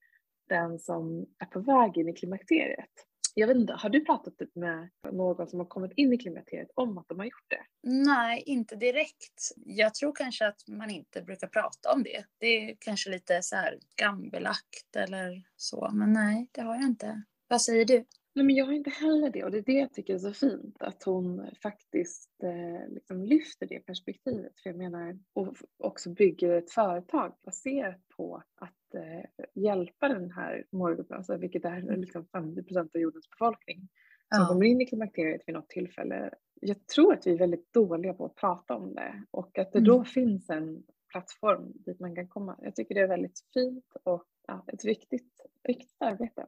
den 0.48 0.78
som 0.78 1.26
är 1.38 1.46
på 1.46 1.60
väg 1.60 1.98
in 1.98 2.08
i 2.08 2.12
klimakteriet. 2.12 2.90
Jag 3.34 3.48
vet 3.48 3.56
inte, 3.56 3.72
har 3.72 3.88
du 3.88 4.04
pratat 4.04 4.38
typ 4.38 4.54
med 4.54 4.90
någon 5.12 5.48
som 5.48 5.58
har 5.58 5.66
kommit 5.66 5.92
in 5.96 6.12
i 6.12 6.18
klimakteriet 6.18 6.68
om 6.74 6.98
att 6.98 7.08
de 7.08 7.18
har 7.18 7.26
gjort 7.26 7.46
det? 7.48 7.62
Nej, 7.82 8.42
inte 8.46 8.76
direkt. 8.76 9.52
Jag 9.56 9.94
tror 9.94 10.12
kanske 10.14 10.46
att 10.46 10.68
man 10.68 10.90
inte 10.90 11.22
brukar 11.22 11.46
prata 11.46 11.92
om 11.92 12.02
det. 12.02 12.24
Det 12.38 12.46
är 12.46 12.76
kanske 12.80 13.10
lite 13.10 13.42
så 13.42 13.56
här 13.56 13.78
gambelagt 13.96 14.96
eller 14.96 15.42
så, 15.56 15.90
men 15.92 16.12
nej, 16.12 16.48
det 16.52 16.62
har 16.62 16.74
jag 16.74 16.84
inte. 16.84 17.22
Vad 17.48 17.62
säger 17.62 17.84
du? 17.84 18.04
Nej, 18.40 18.46
men 18.46 18.56
jag 18.56 18.66
har 18.66 18.72
inte 18.72 18.90
heller 18.90 19.30
det 19.30 19.44
och 19.44 19.50
det 19.50 19.58
är 19.58 19.62
det 19.62 19.72
jag 19.72 19.92
tycker 19.92 20.14
är 20.14 20.18
så 20.18 20.32
fint 20.32 20.82
att 20.82 21.02
hon 21.02 21.50
faktiskt 21.62 22.42
eh, 22.42 22.94
liksom 22.94 23.24
lyfter 23.24 23.66
det 23.66 23.86
perspektivet. 23.86 24.60
För 24.60 24.70
jag 24.70 24.76
menar, 24.76 25.18
och 25.32 25.56
också 25.78 26.10
bygger 26.10 26.52
ett 26.52 26.70
företag 26.70 27.34
baserat 27.44 28.08
på 28.16 28.42
att 28.54 28.94
eh, 28.94 29.46
hjälpa 29.54 30.08
den 30.08 30.30
här 30.30 30.64
målgruppen, 30.72 31.16
alltså, 31.16 31.36
vilket 31.36 31.64
är 31.64 31.76
mm. 31.76 32.00
liksom 32.00 32.26
50 32.26 32.62
procent 32.62 32.94
av 32.94 33.00
jordens 33.00 33.30
befolkning 33.30 33.88
som 34.34 34.42
ja. 34.42 34.46
kommer 34.48 34.66
in 34.66 34.80
i 34.80 34.86
klimakteriet 34.86 35.42
vid 35.46 35.54
något 35.54 35.68
tillfälle. 35.68 36.30
Jag 36.60 36.86
tror 36.86 37.14
att 37.14 37.26
vi 37.26 37.32
är 37.32 37.38
väldigt 37.38 37.72
dåliga 37.72 38.14
på 38.14 38.24
att 38.24 38.34
prata 38.34 38.76
om 38.76 38.94
det 38.94 39.24
och 39.30 39.58
att 39.58 39.72
det 39.72 39.78
mm. 39.78 39.88
då 39.88 40.04
finns 40.04 40.50
en 40.50 40.82
plattform 41.12 41.72
dit 41.74 42.00
man 42.00 42.14
kan 42.14 42.28
komma. 42.28 42.56
Jag 42.62 42.76
tycker 42.76 42.94
det 42.94 43.00
är 43.00 43.08
väldigt 43.08 43.40
fint 43.54 43.96
och 44.02 44.24
ja, 44.46 44.64
ett 44.72 44.84
viktigt, 44.84 45.32
viktigt 45.64 46.02
arbete. 46.02 46.46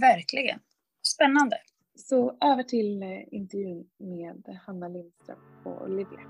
Verkligen. 0.00 0.58
Spännande. 1.14 1.56
Så 1.94 2.36
över 2.40 2.62
till 2.62 3.02
eh, 3.02 3.08
intervjun 3.30 3.88
med 3.98 4.58
Hanna 4.66 4.88
Lindström 4.88 5.38
och 5.64 5.82
Olivia. 5.82 6.20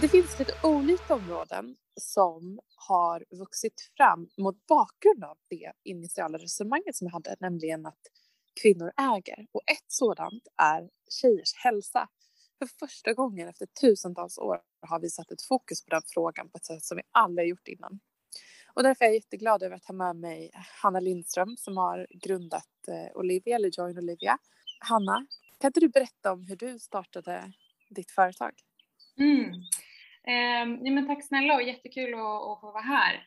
Det 0.00 0.08
finns 0.08 0.38
lite 0.38 0.52
olika 0.62 1.14
områden 1.14 1.76
som 1.96 2.60
har 2.88 3.24
vuxit 3.30 3.90
fram 3.96 4.28
mot 4.38 4.66
bakgrund 4.66 5.24
av 5.24 5.38
det 5.48 5.72
initiala 5.84 6.38
resonemanget 6.38 6.96
som 6.96 7.06
jag 7.06 7.12
hade, 7.12 7.36
nämligen 7.40 7.86
att 7.86 8.00
kvinnor 8.62 8.92
äger. 8.96 9.46
Och 9.52 9.62
ett 9.66 9.86
sådant 9.88 10.48
är 10.56 10.88
tjejers 11.10 11.54
hälsa. 11.64 12.08
För 12.62 12.86
första 12.86 13.12
gången 13.12 13.48
efter 13.48 13.66
tusentals 13.66 14.38
år 14.38 14.60
har 14.86 15.00
vi 15.00 15.10
satt 15.10 15.30
ett 15.30 15.42
fokus 15.42 15.84
på 15.84 15.90
den 15.90 16.02
frågan 16.06 16.50
på 16.50 16.56
ett 16.56 16.64
sätt 16.64 16.84
som 16.84 16.96
vi 16.96 17.02
aldrig 17.10 17.48
gjort 17.48 17.68
innan. 17.68 18.00
Och 18.74 18.82
därför 18.82 19.04
är 19.04 19.08
jag 19.08 19.14
jätteglad 19.14 19.62
över 19.62 19.76
att 19.76 19.84
ha 19.84 19.94
med 19.94 20.16
mig 20.16 20.50
Hanna 20.82 21.00
Lindström 21.00 21.56
som 21.56 21.76
har 21.76 22.06
grundat 22.10 22.68
eh, 22.88 23.18
Olivia, 23.18 23.56
eller 23.56 23.70
Join 23.78 23.98
Olivia. 23.98 24.38
Hanna, 24.78 25.26
kan 25.60 25.68
inte 25.68 25.80
du 25.80 25.88
berätta 25.88 26.32
om 26.32 26.46
hur 26.46 26.56
du 26.56 26.78
startade 26.78 27.52
ditt 27.88 28.10
företag? 28.10 28.52
Mm. 29.18 29.44
Eh, 30.24 30.92
men 30.92 31.06
tack 31.06 31.24
snälla 31.24 31.54
och 31.54 31.62
jättekul 31.62 32.14
att, 32.14 32.20
att 32.20 32.60
få 32.60 32.72
vara 32.72 32.82
här. 32.82 33.26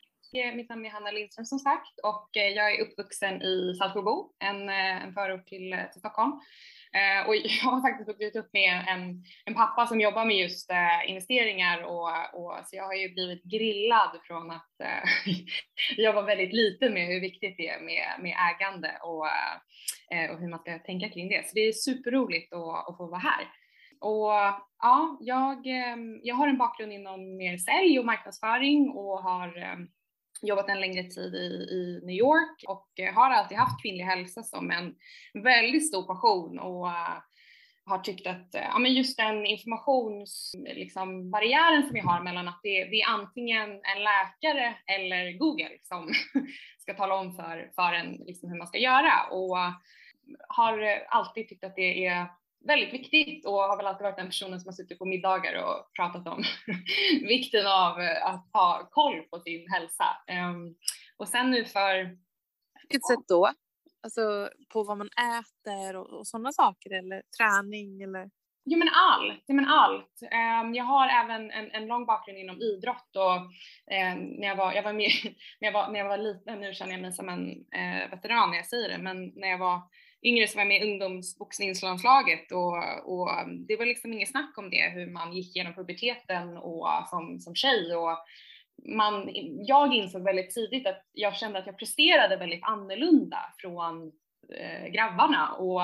Mitt 0.54 0.68
namn 0.68 0.86
är 0.86 0.90
Hanna 0.90 1.10
Lindström 1.10 1.44
som 1.44 1.58
sagt 1.58 1.98
och 2.02 2.36
eh, 2.36 2.48
jag 2.48 2.74
är 2.74 2.82
uppvuxen 2.82 3.42
i 3.42 3.74
Saltsjöbo, 3.78 4.32
en, 4.38 4.68
eh, 4.68 5.04
en 5.04 5.14
förort 5.14 5.46
till, 5.46 5.76
till 5.92 6.00
Stockholm. 6.00 6.40
Eh, 6.96 7.28
och 7.28 7.36
jag 7.62 7.70
har 7.70 7.80
faktiskt 7.80 8.08
vuxit 8.08 8.36
upp 8.36 8.50
med 8.52 8.84
en, 8.88 9.22
en 9.44 9.54
pappa 9.54 9.86
som 9.86 10.00
jobbar 10.00 10.24
med 10.24 10.36
just 10.36 10.70
eh, 10.70 11.10
investeringar 11.10 11.82
och, 11.82 12.08
och 12.34 12.54
så 12.64 12.76
jag 12.76 12.84
har 12.84 12.94
ju 12.94 13.08
blivit 13.08 13.44
grillad 13.44 14.20
från 14.26 14.50
att 14.50 14.80
eh, 14.82 15.32
jag 15.96 16.12
var 16.12 16.22
väldigt 16.22 16.52
liten 16.52 16.94
med 16.94 17.06
hur 17.06 17.20
viktigt 17.20 17.56
det 17.56 17.68
är 17.68 17.80
med, 17.80 18.06
med 18.20 18.36
ägande 18.50 18.90
och, 19.02 19.26
eh, 20.16 20.30
och 20.30 20.40
hur 20.40 20.48
man 20.48 20.58
ska 20.58 20.78
tänka 20.78 21.08
kring 21.08 21.28
det. 21.28 21.48
Så 21.48 21.54
det 21.54 21.60
är 21.60 21.72
superroligt 21.72 22.52
att, 22.52 22.88
att 22.88 22.96
få 22.96 23.06
vara 23.06 23.20
här. 23.20 23.46
Och 24.00 24.32
ja, 24.82 25.18
jag, 25.20 25.66
eh, 25.66 25.96
jag 26.22 26.34
har 26.34 26.48
en 26.48 26.58
bakgrund 26.58 26.92
inom 26.92 27.36
mer 27.36 27.58
sälj 27.58 27.98
och 27.98 28.04
marknadsföring 28.04 28.90
och 28.90 29.22
har 29.22 29.58
eh, 29.58 29.76
jobbat 30.42 30.68
en 30.68 30.80
längre 30.80 31.02
tid 31.02 31.34
i, 31.34 31.46
i 31.70 32.00
New 32.06 32.16
York 32.16 32.64
och 32.68 33.00
eh, 33.00 33.14
har 33.14 33.30
alltid 33.30 33.58
haft 33.58 33.82
kvinnlig 33.82 34.04
hälsa 34.04 34.42
som 34.42 34.70
en 34.70 34.94
väldigt 35.42 35.88
stor 35.88 36.06
passion 36.06 36.58
och 36.58 36.88
eh, 36.88 37.18
har 37.84 37.98
tyckt 37.98 38.26
att 38.26 38.54
eh, 38.54 38.62
ja, 38.62 38.78
men 38.78 38.94
just 38.94 39.16
den 39.16 39.46
informationsbarriären 39.46 40.78
liksom, 40.78 41.82
som 41.82 41.94
vi 41.94 42.00
har 42.00 42.22
mellan 42.22 42.48
att 42.48 42.60
det, 42.62 42.84
det, 42.84 43.00
är 43.00 43.08
antingen 43.08 43.70
en 43.70 44.02
läkare 44.02 44.74
eller 44.86 45.38
Google 45.38 45.78
som 45.82 46.12
ska 46.78 46.94
tala 46.94 47.14
om 47.14 47.36
för, 47.36 47.70
för 47.74 47.92
en 47.92 48.12
liksom, 48.12 48.50
hur 48.50 48.58
man 48.58 48.66
ska 48.66 48.78
göra. 48.78 49.12
Och 49.30 49.56
har 50.48 51.04
alltid 51.08 51.48
tyckt 51.48 51.64
att 51.64 51.76
det 51.76 52.06
är 52.06 52.26
väldigt 52.66 52.94
viktigt 52.94 53.46
och 53.46 53.52
har 53.52 53.76
väl 53.76 53.86
alltid 53.86 54.02
varit 54.02 54.16
den 54.16 54.26
personen 54.26 54.60
som 54.60 54.68
har 54.68 54.72
suttit 54.72 54.98
på 54.98 55.04
middagar 55.04 55.64
och 55.64 55.92
pratat 55.92 56.28
om 56.28 56.42
vikten 57.28 57.66
av 57.66 58.00
eh, 58.00 58.26
att 58.26 58.48
ha 58.52 58.88
koll 58.90 59.22
på 59.22 59.40
sin 59.40 59.70
hälsa. 59.70 60.04
Um, 60.30 60.76
och 61.16 61.28
sen 61.28 61.50
nu 61.50 61.64
för... 61.64 62.18
Vilket 62.82 63.06
sätt 63.06 63.28
då? 63.28 63.52
Alltså 64.02 64.50
på 64.68 64.82
vad 64.82 64.98
man 64.98 65.08
äter 65.08 65.96
och, 65.96 66.18
och 66.18 66.26
sådana 66.26 66.52
saker 66.52 66.92
eller 66.92 67.22
träning 67.38 68.02
eller? 68.02 68.30
Jo 68.68 68.78
men 68.78 68.88
allt, 68.88 69.44
jo, 69.46 69.54
men 69.54 69.64
allt. 69.64 70.22
Um, 70.22 70.74
jag 70.74 70.84
har 70.84 71.08
även 71.08 71.50
en, 71.50 71.70
en 71.70 71.86
lång 71.86 72.06
bakgrund 72.06 72.38
inom 72.38 72.60
idrott 72.60 73.16
och 73.16 73.36
um, 73.36 74.18
när, 74.40 74.46
jag 74.48 74.56
var, 74.56 74.72
jag 74.72 74.82
var 74.82 74.92
med, 74.92 75.10
när, 75.60 75.68
jag 75.68 75.72
var, 75.72 75.90
när 75.90 75.98
jag 75.98 76.08
var 76.08 76.18
liten, 76.18 76.60
nu 76.60 76.74
känner 76.74 76.92
jag 76.92 77.00
mig 77.00 77.12
som 77.12 77.28
en 77.28 77.48
uh, 77.50 78.10
veteran 78.10 78.50
när 78.50 78.56
jag 78.56 78.66
säger 78.66 78.88
det, 78.88 78.98
men 78.98 79.32
när 79.36 79.48
jag 79.48 79.58
var 79.58 79.82
yngre 80.22 80.48
som 80.48 80.58
var 80.58 80.64
med 80.64 80.82
i 80.82 80.92
ungdomsboxningslandslaget 80.92 82.52
och, 82.52 82.76
och 83.04 83.42
um, 83.42 83.66
det 83.66 83.76
var 83.76 83.86
liksom 83.86 84.12
inget 84.12 84.30
snack 84.30 84.58
om 84.58 84.70
det, 84.70 84.90
hur 84.94 85.06
man 85.06 85.32
gick 85.32 85.56
genom 85.56 85.74
puberteten 85.74 86.56
och 86.56 86.86
uh, 86.86 87.08
som, 87.10 87.40
som 87.40 87.54
tjej 87.54 87.96
och 87.96 88.18
man, 88.84 89.30
jag 89.66 89.94
insåg 89.94 90.22
väldigt 90.22 90.54
tidigt 90.54 90.86
att 90.86 91.02
jag 91.12 91.36
kände 91.36 91.58
att 91.58 91.66
jag 91.66 91.78
presterade 91.78 92.36
väldigt 92.36 92.64
annorlunda 92.64 93.38
från 93.58 94.12
eh, 94.54 94.88
grabbarna 94.88 95.52
och, 95.52 95.82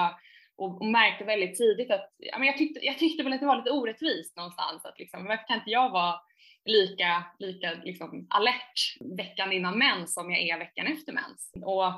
och, 0.57 0.83
och, 0.83 0.87
märkte 0.87 1.25
väldigt 1.25 1.59
tidigt 1.59 1.91
att 1.91 2.15
ja, 2.19 2.39
men 2.39 2.47
jag, 2.47 2.59
tyckte, 2.59 2.87
jag 2.87 2.99
tyckte 2.99 3.23
väl 3.23 3.33
att 3.33 3.41
det 3.41 3.47
var 3.47 3.57
lite 3.57 3.71
orättvist 3.71 4.37
någonstans 4.37 4.85
att 4.85 4.99
liksom, 4.99 5.25
varför 5.25 5.47
kan 5.47 5.57
inte 5.57 5.71
jag 5.71 5.91
vara 5.91 6.21
lika, 6.65 7.25
lika 7.39 7.73
liksom 7.85 8.27
alert 8.31 8.97
veckan 9.19 9.53
innan 9.53 9.79
mens 9.79 10.15
som 10.15 10.31
jag 10.31 10.41
är 10.41 10.59
veckan 10.59 10.87
efter 10.87 11.13
mens. 11.13 11.53
Och 11.65 11.93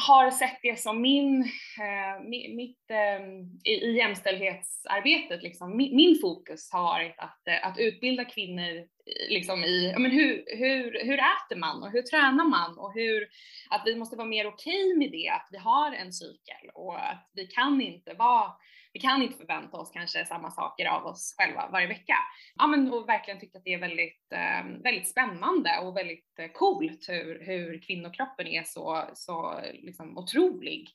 har 0.00 0.30
sett 0.30 0.58
det 0.62 0.80
som 0.80 1.00
min, 1.00 1.42
eh, 1.78 2.22
mitt, 2.54 2.90
eh, 2.90 3.26
i, 3.64 3.72
i 3.72 3.96
jämställdhetsarbetet, 3.96 5.42
liksom, 5.42 5.76
min, 5.76 5.96
min, 5.96 6.18
fokus 6.20 6.72
har 6.72 6.82
varit 6.82 7.14
att, 7.18 7.48
eh, 7.48 7.66
att 7.66 7.78
utbilda 7.78 8.24
kvinnor 8.24 8.76
eh, 8.76 9.28
liksom 9.28 9.64
i 9.64 9.94
men 9.98 10.10
hur, 10.10 10.44
hur, 10.56 11.04
hur 11.04 11.18
äter 11.18 11.56
man 11.56 11.82
och 11.82 11.90
hur 11.90 12.02
tränar 12.02 12.44
man 12.44 12.78
och 12.78 12.92
hur, 12.94 13.28
att 13.70 13.82
vi 13.86 13.94
måste 13.94 14.16
vara 14.16 14.28
mer 14.28 14.46
okej 14.46 14.84
okay 14.84 14.98
med 14.98 15.10
det, 15.10 15.28
att 15.28 15.48
vi 15.50 15.58
har 15.58 15.92
en 15.92 16.12
cykel 16.12 16.70
och 16.74 16.98
att 16.98 17.30
vi 17.34 17.46
kan 17.46 17.80
inte 17.80 18.14
vara 18.14 18.52
vi 18.98 19.02
kan 19.02 19.22
inte 19.22 19.38
förvänta 19.38 19.76
oss 19.76 19.90
kanske 19.90 20.26
samma 20.26 20.50
saker 20.50 20.86
av 20.86 21.06
oss 21.06 21.34
själva 21.38 21.68
varje 21.72 21.86
vecka. 21.86 22.14
Ja, 22.56 22.66
men 22.66 22.92
och 22.92 23.08
verkligen 23.08 23.40
tyckt 23.40 23.56
att 23.56 23.64
det 23.64 23.74
är 23.74 23.80
väldigt, 23.80 24.32
eh, 24.32 24.82
väldigt 24.82 25.08
spännande 25.08 25.70
och 25.82 25.96
väldigt 25.96 26.38
eh, 26.38 26.48
coolt 26.48 27.08
hur, 27.08 27.44
hur 27.46 27.82
kvinnokroppen 27.82 28.46
är 28.46 28.64
så, 28.64 29.10
så 29.14 29.60
liksom 29.72 30.18
otrolig 30.18 30.88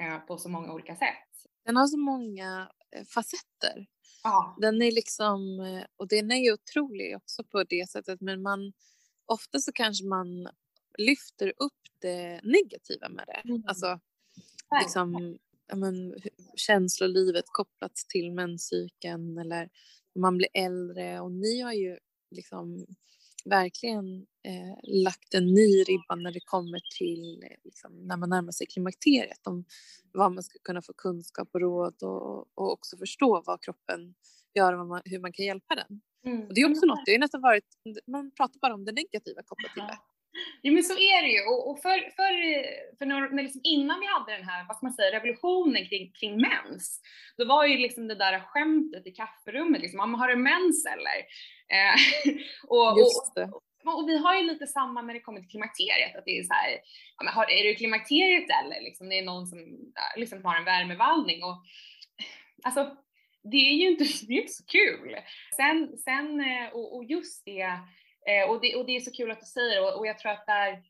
eh, 0.00 0.18
på 0.18 0.38
så 0.38 0.48
många 0.48 0.72
olika 0.72 0.96
sätt. 0.96 1.28
Den 1.64 1.76
har 1.76 1.86
så 1.86 1.98
många 1.98 2.70
facetter. 3.14 3.86
Ja. 4.24 4.56
Den 4.60 4.82
är 4.82 4.92
liksom, 4.92 5.40
och 5.96 6.08
den 6.08 6.30
är 6.30 6.36
ju 6.36 6.52
otrolig 6.52 7.16
också 7.16 7.44
på 7.44 7.64
det 7.64 7.90
sättet, 7.90 8.20
men 8.20 8.42
man 8.42 8.72
ofta 9.26 9.58
så 9.58 9.72
kanske 9.72 10.06
man 10.06 10.48
lyfter 10.98 11.52
upp 11.56 11.82
det 12.00 12.40
negativa 12.42 13.08
med 13.08 13.24
det. 13.26 13.48
Mm. 13.48 13.64
Alltså, 13.66 14.00
liksom, 14.80 15.38
men, 15.74 16.14
känslolivet 16.56 17.44
kopplat 17.46 17.94
till 18.08 18.32
menscykeln 18.32 19.38
eller 19.38 19.68
man 20.18 20.36
blir 20.36 20.48
äldre. 20.54 21.20
Och 21.20 21.32
ni 21.32 21.60
har 21.60 21.72
ju 21.72 21.98
liksom 22.30 22.86
verkligen 23.44 24.26
eh, 24.42 24.78
lagt 24.82 25.34
en 25.34 25.46
ny 25.46 25.82
ribba 25.82 26.14
när 26.14 26.32
det 26.32 26.40
kommer 26.44 26.80
till 26.98 27.44
liksom, 27.64 28.06
när 28.06 28.16
man 28.16 28.30
närmar 28.30 28.52
sig 28.52 28.66
klimakteriet 28.66 29.46
om 29.46 29.64
vad 30.12 30.32
man 30.32 30.42
ska 30.42 30.58
kunna 30.62 30.82
få 30.82 30.92
kunskap 30.92 31.48
och 31.52 31.60
råd 31.60 32.02
och, 32.02 32.38
och 32.40 32.72
också 32.72 32.96
förstå 32.96 33.42
vad 33.46 33.62
kroppen 33.62 34.14
gör 34.54 34.72
och 34.72 35.00
hur 35.04 35.18
man 35.18 35.32
kan 35.32 35.44
hjälpa 35.44 35.74
den. 35.74 36.00
Mm. 36.26 36.46
Och 36.48 36.54
det 36.54 36.60
är 36.60 36.70
också 36.70 36.86
något, 36.86 37.06
det 37.06 37.12
har 37.12 37.18
nästan 37.18 37.40
varit, 37.40 37.64
man 38.06 38.30
pratar 38.30 38.60
bara 38.60 38.74
om 38.74 38.84
det 38.84 38.92
negativa 38.92 39.42
kopplat 39.42 39.72
till 39.72 39.82
det. 39.82 39.98
Ja 40.62 40.72
men 40.72 40.84
så 40.84 40.92
är 40.92 41.22
det 41.22 41.28
ju 41.28 41.40
och, 41.40 41.70
och 41.70 41.82
för, 41.82 41.98
för, 42.16 42.32
för 42.98 43.06
när, 43.06 43.42
liksom 43.42 43.60
innan 43.64 44.00
vi 44.00 44.06
hade 44.06 44.32
den 44.36 44.48
här, 44.48 44.64
vad 44.68 44.76
ska 44.76 44.86
man 44.86 44.92
säga, 44.92 45.16
revolutionen 45.16 45.86
kring, 45.88 46.12
kring 46.12 46.40
mens, 46.40 47.00
då 47.38 47.44
var 47.44 47.66
ju 47.66 47.78
liksom 47.78 48.08
det 48.08 48.14
där 48.14 48.40
skämtet 48.40 49.06
i 49.06 49.10
kafferummet 49.10 49.80
liksom, 49.80 50.14
har 50.14 50.28
du 50.28 50.36
mens 50.36 50.86
eller? 50.86 51.18
Eh, 51.76 51.96
och, 52.68 52.98
Just 52.98 53.34
det. 53.34 53.44
Och, 53.44 53.62
och, 53.86 53.98
och, 53.98 54.08
vi 54.08 54.18
har 54.18 54.34
ju 54.36 54.42
lite 54.42 54.66
samma 54.66 55.02
när 55.02 55.14
det 55.14 55.20
kommer 55.20 55.40
till 55.40 55.50
klimakteriet, 55.50 56.16
att 56.16 56.24
det 56.24 56.38
är 56.38 56.42
så 56.42 56.54
här, 56.54 56.70
ja, 57.16 57.24
men 57.24 57.34
har, 57.34 57.50
är 57.50 57.64
du 57.64 57.74
klimakteriet 57.74 58.48
eller? 58.62 58.80
Liksom, 58.80 59.08
det 59.08 59.18
är 59.18 59.24
någon 59.24 59.46
som 59.46 59.58
liksom 60.16 60.44
har 60.44 60.56
en 60.56 60.64
värmevallning 60.64 61.44
och 61.44 61.64
alltså 62.62 62.96
det 63.50 63.56
är 63.56 63.74
ju 63.74 63.90
inte, 63.90 64.04
det 64.26 64.32
är 64.34 64.40
inte 64.40 64.52
så 64.52 64.64
kul. 64.64 65.16
Sen, 65.56 65.98
sen 65.98 66.40
eh, 66.40 66.68
och, 66.72 66.96
och 66.96 67.04
just 67.04 67.44
det 67.44 67.78
Eh, 68.28 68.50
och, 68.50 68.60
det, 68.60 68.76
och 68.76 68.86
det 68.86 68.96
är 68.96 69.00
så 69.00 69.12
kul 69.12 69.30
att 69.30 69.40
du 69.40 69.46
säger 69.46 69.82
och, 69.82 69.98
och 69.98 70.06
jag 70.06 70.18
tror 70.18 70.32
att 70.32 70.46
där 70.46 70.82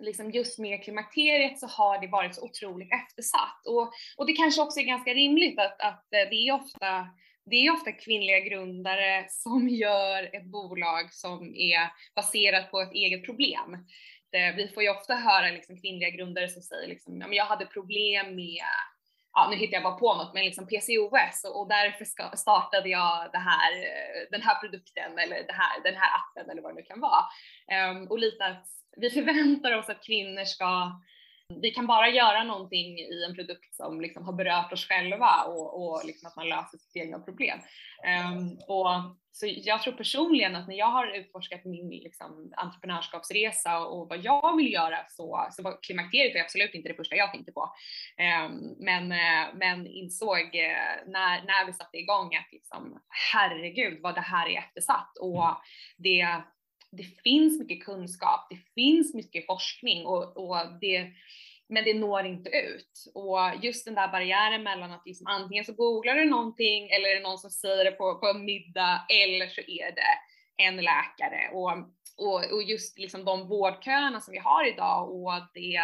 liksom 0.00 0.30
just 0.30 0.58
med 0.58 0.84
klimakteriet 0.84 1.58
så 1.58 1.66
har 1.66 2.00
det 2.00 2.06
varit 2.06 2.34
så 2.34 2.44
otroligt 2.44 2.92
eftersatt. 2.92 3.66
Och, 3.66 3.92
och 4.16 4.26
det 4.26 4.32
kanske 4.32 4.62
också 4.62 4.80
är 4.80 4.84
ganska 4.84 5.14
rimligt 5.14 5.58
att, 5.58 5.80
att 5.80 6.12
eh, 6.12 6.28
det 6.30 6.48
är 6.48 6.54
ofta 6.54 7.08
det 7.44 7.66
är 7.66 7.72
ofta 7.72 7.92
kvinnliga 7.92 8.40
grundare 8.40 9.26
som 9.28 9.68
gör 9.84 10.36
ett 10.36 10.46
bolag 10.46 11.12
som 11.12 11.54
är 11.56 11.90
baserat 12.14 12.70
på 12.70 12.80
ett 12.80 12.92
eget 12.92 13.24
problem. 13.24 13.74
Eh, 14.32 14.56
vi 14.56 14.68
får 14.68 14.82
ju 14.82 14.90
ofta 14.90 15.14
höra 15.14 15.50
liksom 15.50 15.80
kvinnliga 15.80 16.10
grundare 16.10 16.48
som 16.48 16.62
säger 16.62 16.88
liksom, 16.88 17.20
ja, 17.20 17.26
jag 17.30 17.44
hade 17.44 17.66
problem 17.66 18.34
med 18.34 18.62
ja 19.32 19.48
nu 19.50 19.56
hittar 19.56 19.74
jag 19.74 19.82
bara 19.82 19.98
på 19.98 20.14
något, 20.14 20.34
men 20.34 20.44
liksom 20.44 20.66
PCOS 20.66 21.44
och, 21.44 21.60
och 21.60 21.68
därför 21.68 22.04
ska, 22.04 22.30
startade 22.36 22.88
jag 22.88 23.28
det 23.32 23.38
här, 23.38 23.72
eh, 23.72 24.30
den 24.30 24.42
här 24.42 24.60
produkten 24.60 25.18
eller 25.18 25.36
det 25.36 25.52
här, 25.52 25.82
den 25.82 25.96
här 25.96 26.10
appen 26.20 26.50
eller 26.50 26.62
vad 26.62 26.72
det 26.72 26.76
nu 26.76 26.82
kan 26.82 27.00
vara. 27.00 27.24
Um, 27.90 28.06
och 28.06 28.18
lite 28.18 28.46
att 28.46 28.66
vi 28.96 29.10
förväntar 29.10 29.78
oss 29.78 29.88
att 29.88 30.06
kvinnor 30.06 30.44
ska 30.44 30.92
vi 31.62 31.70
kan 31.70 31.86
bara 31.86 32.08
göra 32.08 32.44
någonting 32.44 32.98
i 32.98 33.24
en 33.28 33.34
produkt 33.34 33.74
som 33.74 34.00
liksom 34.00 34.24
har 34.24 34.32
berört 34.32 34.72
oss 34.72 34.86
själva 34.88 35.42
och, 35.42 35.82
och 35.82 36.04
liksom 36.04 36.28
att 36.28 36.36
man 36.36 36.48
löser 36.48 36.78
sitt 36.78 36.96
egna 36.96 37.18
problem. 37.18 37.58
Um, 38.34 38.58
och, 38.68 38.86
så 39.32 39.46
jag 39.56 39.82
tror 39.82 39.92
personligen 39.92 40.56
att 40.56 40.68
när 40.68 40.76
jag 40.76 40.90
har 40.90 41.06
utforskat 41.06 41.64
min 41.64 41.88
liksom, 41.88 42.52
entreprenörskapsresa 42.56 43.78
och 43.78 44.08
vad 44.08 44.24
jag 44.24 44.56
vill 44.56 44.72
göra 44.72 44.96
så, 45.08 45.48
så 45.50 45.62
var 45.62 45.82
klimakteriet 45.82 46.44
absolut 46.44 46.74
inte 46.74 46.88
det 46.88 46.94
första 46.94 47.16
jag 47.16 47.32
tänkte 47.32 47.52
på. 47.52 47.60
Um, 47.60 48.76
men, 48.78 49.12
uh, 49.12 49.54
men 49.54 49.86
insåg 49.86 50.44
uh, 50.44 51.10
när, 51.12 51.44
när 51.44 51.66
vi 51.66 51.72
satte 51.72 51.98
igång 51.98 52.34
att 52.34 52.52
liksom, 52.52 53.00
herregud 53.32 54.00
vad 54.02 54.14
det 54.14 54.20
här 54.20 54.48
är 54.48 54.58
eftersatt 54.58 55.16
och 55.20 55.56
det 55.96 56.42
det 56.92 57.04
finns 57.22 57.58
mycket 57.58 57.84
kunskap, 57.84 58.46
det 58.50 58.58
finns 58.74 59.14
mycket 59.14 59.46
forskning 59.46 60.06
och, 60.06 60.36
och 60.36 60.56
det, 60.80 61.12
men 61.70 61.84
det 61.84 61.94
når 61.94 62.26
inte 62.26 62.50
ut. 62.50 63.12
Och 63.14 63.38
just 63.62 63.84
den 63.84 63.94
där 63.94 64.08
barriären 64.08 64.62
mellan 64.62 64.92
att 64.92 65.02
liksom 65.06 65.26
antingen 65.26 65.64
så 65.64 65.72
googlar 65.72 66.14
du 66.14 66.24
någonting 66.24 66.90
eller 66.90 67.08
är 67.08 67.14
det 67.14 67.22
någon 67.22 67.38
som 67.38 67.50
säger 67.50 67.84
det 67.84 67.90
på, 67.90 68.18
på 68.18 68.26
en 68.26 68.44
middag 68.44 69.06
eller 69.08 69.48
så 69.48 69.60
är 69.60 69.94
det 69.94 70.18
en 70.62 70.76
läkare. 70.76 71.50
Och, 71.52 71.72
och, 72.16 72.52
och 72.52 72.62
just 72.62 72.98
liksom 72.98 73.24
de 73.24 73.48
vårdköerna 73.48 74.20
som 74.20 74.32
vi 74.32 74.38
har 74.38 74.68
idag 74.68 75.10
och 75.10 75.32
det, 75.54 75.80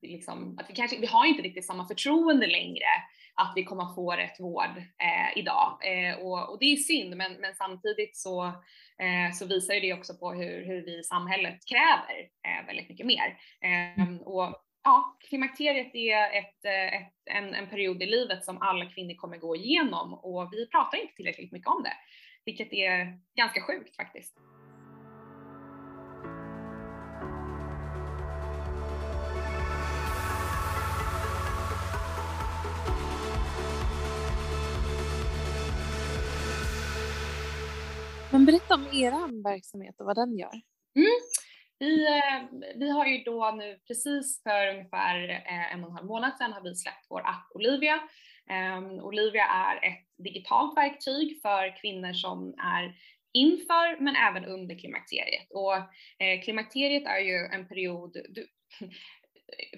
det 0.00 0.08
liksom, 0.08 0.58
att 0.60 0.70
vi 0.70 0.74
kanske, 0.74 0.98
vi 0.98 1.06
har 1.06 1.26
inte 1.26 1.42
riktigt 1.42 1.66
samma 1.66 1.88
förtroende 1.88 2.46
längre 2.46 2.86
att 3.34 3.52
vi 3.56 3.64
kommer 3.64 3.94
få 3.94 4.12
rätt 4.12 4.40
vård 4.40 4.76
eh, 4.78 5.38
idag. 5.38 5.78
Eh, 5.84 6.18
och, 6.18 6.50
och, 6.50 6.58
det 6.60 6.72
är 6.72 6.76
synd, 6.76 7.16
men, 7.16 7.32
men 7.32 7.54
samtidigt 7.54 8.16
så, 8.16 8.46
eh, 8.98 9.34
så 9.34 9.46
visar 9.46 9.74
det 9.74 9.94
också 9.94 10.14
på 10.14 10.32
hur, 10.32 10.64
hur 10.66 10.84
vi 10.84 10.98
i 10.98 11.02
samhället 11.02 11.58
kräver 11.66 12.18
eh, 12.20 12.66
väldigt 12.66 12.88
mycket 12.88 13.06
mer. 13.06 13.38
Ehm, 13.60 14.18
och 14.18 14.67
ja, 14.88 15.16
klimakteriet 15.28 15.94
är 15.94 16.38
ett, 16.38 16.64
eh, 16.64 17.00
ett, 17.00 17.14
en, 17.30 17.54
en 17.54 17.68
period 17.68 18.02
i 18.02 18.06
livet 18.06 18.44
som 18.44 18.62
alla 18.62 18.86
kvinnor 18.86 19.14
kommer 19.14 19.38
gå 19.38 19.56
igenom 19.56 20.14
och 20.14 20.48
vi 20.52 20.68
pratar 20.68 20.98
inte 20.98 21.14
tillräckligt 21.14 21.52
mycket 21.52 21.68
om 21.68 21.82
det, 21.82 21.92
vilket 22.44 22.72
är 22.72 23.18
ganska 23.34 23.60
sjukt 23.62 23.96
faktiskt. 23.96 24.34
Men 38.32 38.46
berätta 38.46 38.74
om 38.74 38.86
er 38.92 39.42
verksamhet 39.42 40.00
och 40.00 40.06
vad 40.06 40.16
den 40.16 40.38
gör. 40.38 40.60
Mm. 40.96 41.18
Vi, 41.78 42.06
eh, 42.06 42.42
vi 42.74 42.90
har 42.90 43.06
ju 43.06 43.22
då 43.24 43.50
nu 43.50 43.78
precis 43.86 44.42
för 44.42 44.68
ungefär 44.68 45.28
eh, 45.28 45.72
en 45.72 45.84
och 45.84 45.90
en 45.90 45.96
halv 45.96 46.06
månad 46.06 46.36
sedan 46.38 46.52
har 46.52 46.62
vi 46.62 46.74
släppt 46.74 47.06
vår 47.08 47.20
app 47.20 47.50
Olivia. 47.54 48.00
Um, 48.50 49.00
Olivia 49.00 49.44
är 49.44 49.76
ett 49.76 50.24
digitalt 50.24 50.76
verktyg 50.76 51.40
för 51.42 51.80
kvinnor 51.80 52.12
som 52.12 52.54
är 52.58 52.94
inför 53.32 54.00
men 54.00 54.16
även 54.16 54.44
under 54.44 54.78
klimakteriet. 54.78 55.46
Och 55.50 55.76
eh, 56.22 56.42
klimakteriet 56.44 57.06
är 57.06 57.18
ju 57.18 57.36
en 57.52 57.68
period, 57.68 58.16
du, 58.28 58.46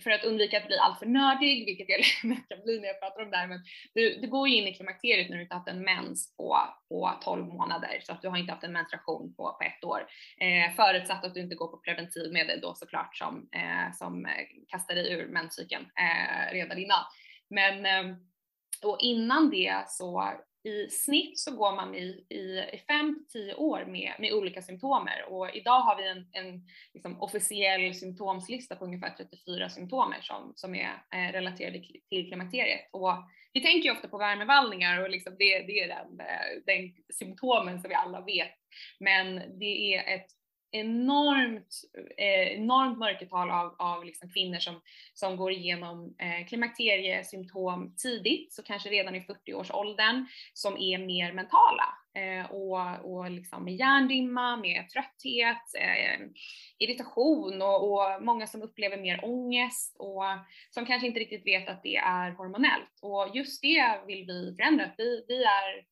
för 0.02 0.10
att 0.10 0.24
undvika 0.24 0.58
att 0.58 0.66
bli 0.66 0.78
alltför 0.78 1.06
nördig, 1.06 1.66
vilket 1.66 1.88
jag 1.88 1.98
lätt 2.30 2.48
kan 2.48 2.62
bli 2.64 2.80
när 2.80 2.88
jag 2.88 3.00
pratar 3.00 3.22
om 3.22 3.30
det 3.30 3.36
här, 3.36 3.46
men 3.46 3.60
du, 3.94 4.20
du 4.20 4.28
går 4.28 4.48
ju 4.48 4.56
in 4.56 4.68
i 4.68 4.74
klimakteriet 4.74 5.30
när 5.30 5.36
du 5.36 5.42
inte 5.42 5.54
haft 5.54 5.68
en 5.68 5.84
mens 5.84 6.36
på, 6.36 6.58
på 6.88 7.10
12 7.22 7.46
månader, 7.46 8.00
så 8.02 8.12
att 8.12 8.22
du 8.22 8.28
har 8.28 8.36
inte 8.36 8.52
haft 8.52 8.64
en 8.64 8.72
menstruation 8.72 9.34
på, 9.34 9.52
på 9.52 9.64
ett 9.64 9.84
år. 9.84 10.06
Eh, 10.40 10.74
förutsatt 10.76 11.24
att 11.24 11.34
du 11.34 11.40
inte 11.40 11.54
går 11.54 11.68
på 11.68 11.76
preventivmedel 11.76 12.60
då 12.60 12.74
såklart 12.74 13.16
som, 13.16 13.48
eh, 13.52 13.92
som 13.92 14.26
eh, 14.26 14.46
kastar 14.68 14.94
dig 14.94 15.12
ur 15.12 15.28
menscykeln 15.28 15.84
eh, 15.84 16.52
redan 16.52 16.78
innan. 16.78 17.04
Men 17.50 17.86
eh, 17.86 18.16
och 18.82 18.98
innan 19.00 19.50
det 19.50 19.84
så 19.88 20.32
i 20.64 20.90
snitt 20.90 21.38
så 21.38 21.56
går 21.56 21.76
man 21.76 21.94
i, 21.94 22.26
i, 22.28 22.64
i 22.72 22.78
fem 22.88 23.14
till 23.14 23.42
tio 23.42 23.54
år 23.54 23.84
med, 23.84 24.12
med 24.18 24.32
olika 24.32 24.62
symptomer 24.62 25.24
och 25.28 25.54
idag 25.54 25.80
har 25.80 25.96
vi 25.96 26.08
en, 26.08 26.26
en 26.32 26.66
liksom 26.94 27.22
officiell 27.22 27.94
symptomslista 27.94 28.76
på 28.76 28.84
ungefär 28.84 29.10
34 29.10 29.70
symptomer 29.70 30.18
som, 30.20 30.52
som 30.56 30.74
är 30.74 31.02
eh, 31.14 31.32
relaterade 31.32 31.82
till 32.08 32.28
klimakteriet. 32.28 32.88
Och 32.92 33.14
vi 33.52 33.60
tänker 33.60 33.88
ju 33.88 33.92
ofta 33.92 34.08
på 34.08 34.18
värmevallningar 34.18 35.02
och 35.02 35.10
liksom 35.10 35.36
det, 35.38 35.58
det 35.58 35.80
är 35.80 35.88
den, 35.88 36.20
eh, 36.20 36.62
den 36.66 36.92
symptomen 37.14 37.80
som 37.80 37.88
vi 37.88 37.94
alla 37.94 38.20
vet. 38.20 38.54
Men 39.00 39.58
det 39.58 39.94
är 39.94 40.14
ett 40.14 40.26
enormt, 40.72 41.80
eh, 42.16 42.52
enormt 42.52 42.98
mörkertal 42.98 43.50
av, 43.50 43.76
av 43.78 44.04
liksom 44.04 44.30
kvinnor 44.30 44.58
som, 44.58 44.80
som 45.14 45.36
går 45.36 45.52
igenom 45.52 46.14
eh, 46.18 46.46
klimakteriesymptom 46.46 47.94
tidigt, 47.96 48.52
så 48.52 48.62
kanske 48.62 48.88
redan 48.88 49.14
i 49.14 49.20
40-årsåldern, 49.20 50.26
som 50.54 50.78
är 50.78 50.98
mer 50.98 51.32
mentala 51.32 51.84
eh, 52.14 52.50
och, 52.50 53.12
och 53.14 53.30
liksom 53.30 53.64
med 53.64 53.74
hjärndimma, 53.74 54.56
med 54.56 54.88
trötthet, 54.88 55.74
eh, 55.78 56.26
irritation 56.78 57.62
och, 57.62 57.92
och, 57.92 58.22
många 58.22 58.46
som 58.46 58.62
upplever 58.62 58.96
mer 58.96 59.24
ångest 59.24 59.96
och 59.98 60.24
som 60.70 60.86
kanske 60.86 61.06
inte 61.06 61.20
riktigt 61.20 61.46
vet 61.46 61.68
att 61.68 61.82
det 61.82 61.96
är 61.96 62.30
hormonellt. 62.30 62.98
Och 63.02 63.30
just 63.34 63.62
det 63.62 64.00
vill 64.06 64.26
vi 64.26 64.54
förändra. 64.56 64.90
Vi, 64.98 65.24
vi 65.28 65.44
är 65.44 65.84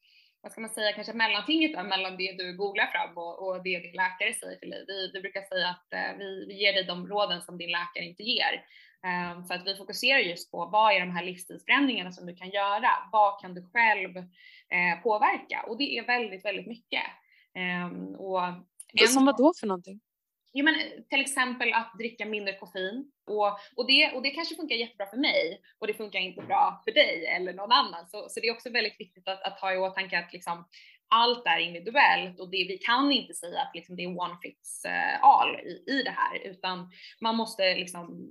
vad 0.43 0.53
ska 0.53 0.61
man 0.61 0.71
säga, 0.71 0.93
kanske 0.93 1.13
mellantinget 1.13 1.73
där 1.73 1.83
mellan 1.83 2.17
det 2.17 2.33
du 2.39 2.57
googlar 2.57 2.87
fram 2.87 3.19
och, 3.19 3.47
och 3.47 3.63
det 3.63 3.79
din 3.79 3.93
läkare 3.93 4.35
säger 4.35 4.57
till 4.59 4.71
dig. 4.71 4.85
Vi, 4.87 5.11
vi 5.13 5.21
brukar 5.21 5.43
säga 5.43 5.69
att 5.69 5.93
eh, 5.93 6.19
vi, 6.19 6.47
vi 6.49 6.55
ger 6.63 6.73
dig 6.73 6.85
de 6.85 7.07
råden 7.07 7.43
som 7.43 7.59
din 7.59 7.71
läkare 7.71 8.05
inte 8.05 8.23
ger. 8.23 8.65
Um, 9.03 9.45
så 9.45 9.55
att 9.55 9.67
vi 9.67 9.77
fokuserar 9.77 10.19
just 10.19 10.51
på 10.51 10.67
vad 10.67 10.93
är 10.93 11.01
de 11.01 11.11
här 11.11 11.25
livsstilsförändringarna 11.25 12.13
som 12.13 12.27
du 12.27 12.35
kan 12.37 12.51
göra? 12.51 12.91
Vad 13.13 13.41
kan 13.41 13.55
du 13.55 13.63
själv 13.73 14.17
eh, 14.17 15.03
påverka? 15.03 15.65
Och 15.69 15.79
det 15.79 15.99
är 15.99 16.07
väldigt, 16.07 16.45
väldigt 16.45 16.67
mycket. 16.67 17.05
Um, 17.85 18.15
och 18.15 18.41
som 19.09 19.27
vad 19.27 19.37
då 19.37 19.53
för 19.61 19.67
någonting? 19.67 20.01
Ja, 20.53 20.65
men 20.65 20.75
till 21.09 21.21
exempel 21.21 21.73
att 21.73 21.93
dricka 21.99 22.27
mindre 22.27 22.55
koffein 22.55 23.13
och, 23.27 23.47
och, 23.77 23.87
det, 23.87 24.13
och 24.15 24.23
det 24.23 24.31
kanske 24.31 24.55
funkar 24.55 24.77
jättebra 24.77 25.07
för 25.07 25.17
mig 25.17 25.61
och 25.79 25.87
det 25.87 25.95
funkar 25.95 26.19
inte 26.19 26.43
bra 26.43 26.83
för 26.85 26.93
dig 26.93 27.27
eller 27.27 27.53
någon 27.53 27.73
annan. 27.73 28.07
Så, 28.07 28.29
så 28.29 28.41
det 28.41 28.49
är 28.49 28.55
också 28.55 28.71
väldigt 28.71 29.01
viktigt 29.01 29.29
att, 29.29 29.43
att 29.43 29.61
ha 29.61 29.75
i 29.75 29.77
åtanke 29.77 30.19
att 30.19 30.33
liksom, 30.33 30.69
allt 31.09 31.47
är 31.47 31.59
individuellt 31.59 32.41
och 32.41 32.51
det, 32.51 32.65
vi 32.69 32.79
kan 32.79 33.13
inte 33.13 33.35
säga 33.35 33.61
att 33.61 33.75
liksom, 33.75 33.97
det 33.97 34.03
är 34.03 34.21
one 34.21 34.39
fits 34.43 34.85
eh, 34.85 35.25
all 35.25 35.57
i, 35.57 35.85
i 35.87 36.03
det 36.03 36.11
här 36.17 36.39
utan 36.45 36.91
man 37.21 37.37
måste 37.37 37.75
liksom 37.75 38.31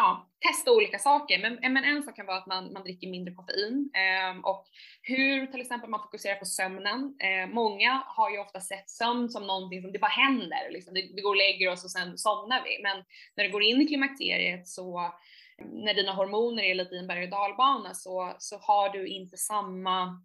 ja, 0.00 0.28
testa 0.48 0.72
olika 0.72 0.98
saker. 0.98 1.38
Men, 1.38 1.58
eh, 1.58 1.70
men 1.70 1.84
en 1.84 2.02
sak 2.02 2.16
kan 2.16 2.26
vara 2.26 2.38
att 2.38 2.46
man, 2.46 2.72
man 2.72 2.82
dricker 2.82 3.08
mindre 3.08 3.34
koffein 3.34 3.90
eh, 3.94 4.44
och 4.44 4.64
hur 5.02 5.46
till 5.46 5.60
exempel 5.60 5.90
man 5.90 6.00
fokuserar 6.00 6.34
på 6.34 6.44
sömnen. 6.44 7.16
Eh, 7.18 7.54
många 7.54 8.02
har 8.06 8.30
ju 8.30 8.38
ofta 8.38 8.60
sett 8.60 8.90
sömn 8.90 9.28
som 9.28 9.46
någonting 9.46 9.82
som 9.82 9.92
det 9.92 9.98
bara 9.98 10.18
händer, 10.24 10.70
liksom. 10.70 10.94
det, 10.94 11.00
vi 11.14 11.20
går 11.22 11.30
och 11.30 11.44
lägger 11.46 11.72
oss 11.72 11.84
och 11.84 11.90
sen 11.90 12.18
somnar 12.18 12.64
vi. 12.64 12.82
Men 12.82 13.04
när 13.36 13.44
du 13.44 13.50
går 13.50 13.62
in 13.62 13.82
i 13.82 13.86
klimakteriet 13.86 14.68
så 14.68 15.12
när 15.86 15.94
dina 15.94 16.12
hormoner 16.12 16.62
är 16.62 16.74
lite 16.74 16.94
i 16.94 16.98
en 16.98 17.06
berg 17.06 17.24
och 17.24 17.30
dalbana 17.30 17.94
så, 17.94 18.34
så 18.38 18.58
har 18.58 18.88
du 18.88 19.08
inte 19.08 19.36
samma 19.36 20.22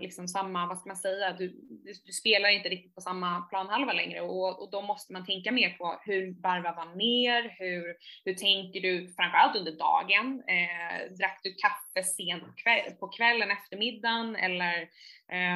liksom 0.00 0.28
samma, 0.28 0.66
vad 0.66 0.78
ska 0.78 0.88
man 0.88 0.96
säga, 0.96 1.32
du, 1.32 1.48
du, 1.48 1.92
du, 2.06 2.12
spelar 2.12 2.48
inte 2.48 2.68
riktigt 2.68 2.94
på 2.94 3.00
samma 3.00 3.40
planhalva 3.40 3.92
längre 3.92 4.20
och, 4.20 4.62
och 4.62 4.70
då 4.70 4.82
måste 4.82 5.12
man 5.12 5.26
tänka 5.26 5.52
mer 5.52 5.70
på 5.70 6.00
hur 6.04 6.42
varvar 6.42 6.74
man 6.74 6.98
ner, 6.98 7.56
hur, 7.58 7.96
hur 8.24 8.34
tänker 8.34 8.80
du 8.80 9.08
framförallt 9.08 9.56
under 9.56 9.72
dagen, 9.72 10.42
eh, 10.46 11.16
drack 11.18 11.40
du 11.42 11.54
kaffe 11.54 12.08
sent 12.08 12.56
kväll, 12.56 12.92
på 13.00 13.08
kvällen, 13.08 13.50
eftermiddagen 13.50 14.36
eller 14.36 14.88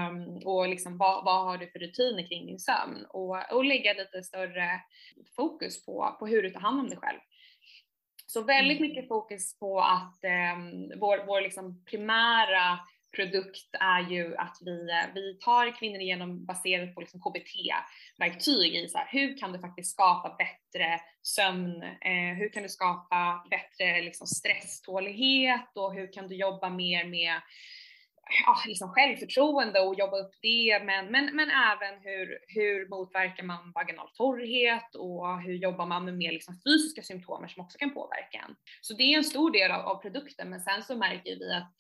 um, 0.09 0.47
och 0.47 0.69
liksom 0.69 0.99
vad, 0.99 1.25
vad 1.25 1.45
har 1.45 1.59
du 1.59 1.67
för 1.67 1.79
rutiner 1.79 2.29
kring 2.29 2.47
din 2.47 2.59
sömn 2.59 3.07
och, 3.09 3.53
och 3.53 3.65
lägga 3.65 3.93
lite 3.93 4.23
större 4.23 4.81
fokus 5.37 5.85
på, 5.85 6.17
på 6.19 6.27
hur 6.27 6.43
du 6.43 6.51
tar 6.51 6.61
hand 6.61 6.81
om 6.81 6.89
dig 6.89 6.99
själv. 6.99 7.21
Så 8.27 8.43
väldigt 8.43 8.79
mm. 8.79 8.89
mycket 8.89 9.09
fokus 9.09 9.59
på 9.59 9.81
att 9.81 10.19
um, 10.57 10.93
vår, 10.97 11.27
vår 11.27 11.41
liksom 11.41 11.85
primära 11.85 12.79
produkt 13.17 13.75
är 13.81 14.11
ju 14.11 14.37
att 14.37 14.59
vi, 14.61 14.91
eh, 14.91 15.15
vi 15.15 15.39
tar 15.41 15.79
kvinnor 15.79 16.01
igenom 16.01 16.45
baserat 16.45 16.95
på 16.95 17.01
liksom 17.01 17.21
KBT-verktyg 17.21 18.75
i 18.75 18.89
så 18.89 18.99
här, 18.99 19.09
hur 19.11 19.39
kan 19.39 19.53
du 19.53 19.59
faktiskt 19.59 19.93
skapa 19.93 20.37
bättre 20.39 21.01
sömn, 21.23 21.83
eh, 21.83 22.35
hur 22.39 22.53
kan 22.53 22.63
du 22.63 22.69
skapa 22.69 23.47
bättre 23.51 24.03
liksom 24.03 24.27
stresstålighet 24.27 25.71
och 25.75 25.95
hur 25.95 26.13
kan 26.13 26.29
du 26.29 26.37
jobba 26.37 26.71
mer 26.71 27.05
med 27.05 27.41
ja, 28.47 28.57
liksom 28.67 28.89
självförtroende 28.89 29.81
och 29.81 29.99
jobba 29.99 30.17
upp 30.19 30.35
det, 30.43 30.83
men, 30.85 31.07
men, 31.07 31.37
men 31.37 31.51
även 31.51 32.01
hur, 32.03 32.39
hur 32.49 32.89
motverkar 32.89 33.45
man 33.45 33.73
vaginal 33.75 34.09
torrhet 34.15 34.95
och 34.95 35.41
hur 35.41 35.55
jobbar 35.55 35.87
man 35.87 36.05
med 36.05 36.17
mer 36.17 36.33
liksom 36.33 36.61
fysiska 36.67 37.03
symptomer 37.03 37.49
som 37.49 37.65
också 37.65 37.79
kan 37.79 37.95
påverka 37.95 38.39
en. 38.49 38.57
Så 38.81 38.95
det 38.95 39.03
är 39.03 39.17
en 39.17 39.25
stor 39.25 39.51
del 39.51 39.71
av, 39.71 39.81
av 39.81 40.03
produkten, 40.03 40.51
men 40.51 40.61
sen 40.61 40.83
så 40.83 40.97
märker 40.97 41.39
vi 41.39 41.53
att 41.53 41.73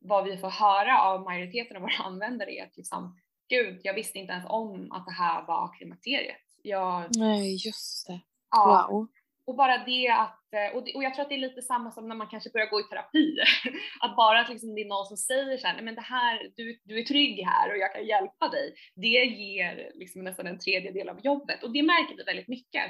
vad 0.00 0.24
vi 0.24 0.36
får 0.36 0.50
höra 0.50 1.02
av 1.02 1.22
majoriteten 1.22 1.76
av 1.76 1.82
våra 1.82 1.92
användare 2.04 2.50
är 2.50 2.64
att 2.64 2.76
liksom, 2.76 3.16
gud, 3.48 3.80
jag 3.82 3.94
visste 3.94 4.18
inte 4.18 4.32
ens 4.32 4.46
om 4.48 4.92
att 4.92 5.06
det 5.06 5.12
här 5.12 5.46
var 5.46 5.76
klimakteriet. 5.78 6.36
Jag, 6.62 7.16
Nej, 7.16 7.56
just 7.66 8.06
det. 8.06 8.20
Ja, 8.50 8.88
wow. 8.90 9.08
Och 9.48 9.56
bara 9.56 9.84
det 9.84 10.08
att, 10.08 10.54
eh, 10.54 10.76
och, 10.76 10.84
det, 10.84 10.94
och 10.94 11.02
jag 11.02 11.14
tror 11.14 11.22
att 11.22 11.28
det 11.28 11.34
är 11.34 11.48
lite 11.48 11.62
samma 11.62 11.90
som 11.90 12.08
när 12.08 12.14
man 12.14 12.26
kanske 12.26 12.50
börjar 12.50 12.70
gå 12.70 12.80
i 12.80 12.82
terapi. 12.82 13.36
att 14.00 14.16
bara 14.16 14.40
att 14.40 14.48
liksom 14.48 14.74
det 14.74 14.80
är 14.80 14.88
någon 14.88 15.06
som 15.06 15.16
säger 15.16 15.56
så 15.56 15.66
här, 15.66 15.74
nej 15.74 15.84
men 15.84 15.94
det 15.94 16.00
här, 16.00 16.52
du, 16.56 16.80
du 16.84 16.98
är 16.98 17.04
trygg 17.04 17.44
här 17.46 17.70
och 17.70 17.78
jag 17.78 17.92
kan 17.92 18.06
hjälpa 18.06 18.48
dig. 18.48 18.74
Det 18.94 19.24
ger 19.24 19.92
liksom 19.94 20.24
nästan 20.24 20.46
en 20.46 20.58
tredjedel 20.58 21.08
av 21.08 21.20
jobbet 21.20 21.62
och 21.62 21.72
det 21.72 21.82
märker 21.82 22.16
vi 22.16 22.22
väldigt 22.22 22.48
mycket. 22.48 22.84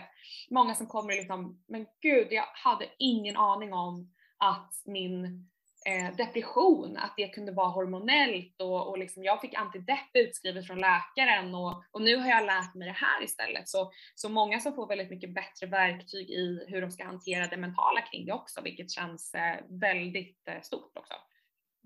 Många 0.51 0.75
som 0.75 0.87
kommer 0.87 1.14
liksom, 1.14 1.62
men 1.68 1.87
gud, 2.03 2.29
jag 2.31 2.44
hade 2.64 2.87
ingen 2.99 3.37
aning 3.37 3.73
om 3.73 4.14
att 4.38 4.73
min 4.87 5.49
Eh, 5.88 6.16
depression, 6.16 6.96
att 6.96 7.14
det 7.16 7.29
kunde 7.29 7.53
vara 7.53 7.68
hormonellt 7.68 8.61
och, 8.61 8.88
och 8.88 8.98
liksom 8.98 9.24
jag 9.24 9.40
fick 9.40 9.55
antidepp 9.55 10.11
utskrivet 10.14 10.66
från 10.66 10.79
läkaren 10.79 11.55
och, 11.55 11.83
och 11.90 12.03
nu 12.03 12.16
har 12.16 12.29
jag 12.29 12.46
lärt 12.46 12.74
mig 12.74 12.88
det 12.88 12.94
här 12.94 13.24
istället. 13.24 13.68
Så, 13.68 13.92
så 14.14 14.29
många 14.29 14.61
som 14.61 14.74
får 14.74 14.88
väldigt 14.88 15.11
mycket 15.11 15.35
bättre 15.35 15.66
verktyg 15.66 16.31
i 16.31 16.64
hur 16.68 16.81
de 16.81 16.90
ska 16.90 17.05
hantera 17.05 17.46
det 17.46 17.57
mentala 17.57 18.01
kring 18.01 18.27
det 18.27 18.33
också, 18.33 18.61
vilket 18.61 18.90
känns 18.90 19.35
eh, 19.35 19.57
väldigt 19.68 20.48
eh, 20.48 20.61
stort 20.62 20.98
också. 20.98 21.14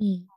Mm. 0.01 0.29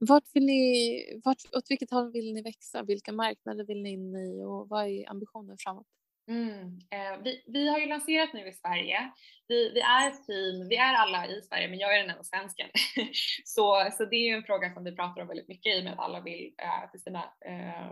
Vart 0.00 0.24
vill 0.32 0.44
ni, 0.44 1.20
vart, 1.24 1.42
åt 1.56 1.70
vilket 1.70 1.90
håll 1.90 2.12
vill 2.12 2.32
ni 2.32 2.42
växa? 2.42 2.82
Vilka 2.82 3.12
marknader 3.12 3.64
vill 3.64 3.82
ni 3.82 3.90
in 3.90 4.16
i 4.16 4.44
och 4.44 4.68
vad 4.68 4.86
är 4.86 5.10
ambitionen 5.10 5.56
framåt? 5.58 5.86
Mm. 6.28 6.78
Eh, 6.90 7.22
vi, 7.24 7.44
vi, 7.46 7.68
har 7.68 7.78
ju 7.78 7.86
lanserat 7.86 8.32
nu 8.32 8.48
i 8.48 8.52
Sverige. 8.52 9.10
Vi, 9.48 9.70
vi, 9.74 9.80
är 9.80 10.08
ett 10.08 10.26
team, 10.26 10.68
vi 10.68 10.76
är 10.76 10.94
alla 10.94 11.26
i 11.26 11.42
Sverige 11.42 11.68
men 11.68 11.78
jag 11.78 11.94
är 11.94 12.00
den 12.00 12.10
enda 12.10 12.24
svensken. 12.24 12.68
så, 13.44 13.90
så 13.92 14.04
det 14.04 14.16
är 14.16 14.28
ju 14.28 14.36
en 14.36 14.44
fråga 14.44 14.74
som 14.74 14.84
vi 14.84 14.96
pratar 14.96 15.22
om 15.22 15.28
väldigt 15.28 15.48
mycket 15.48 15.76
i 15.76 15.80
och 15.80 15.84
med 15.84 15.92
att 15.92 15.98
alla 15.98 16.20
vill 16.20 16.54
eh, 16.62 16.90
till 16.90 17.02
sina, 17.02 17.18
eh, 17.20 17.90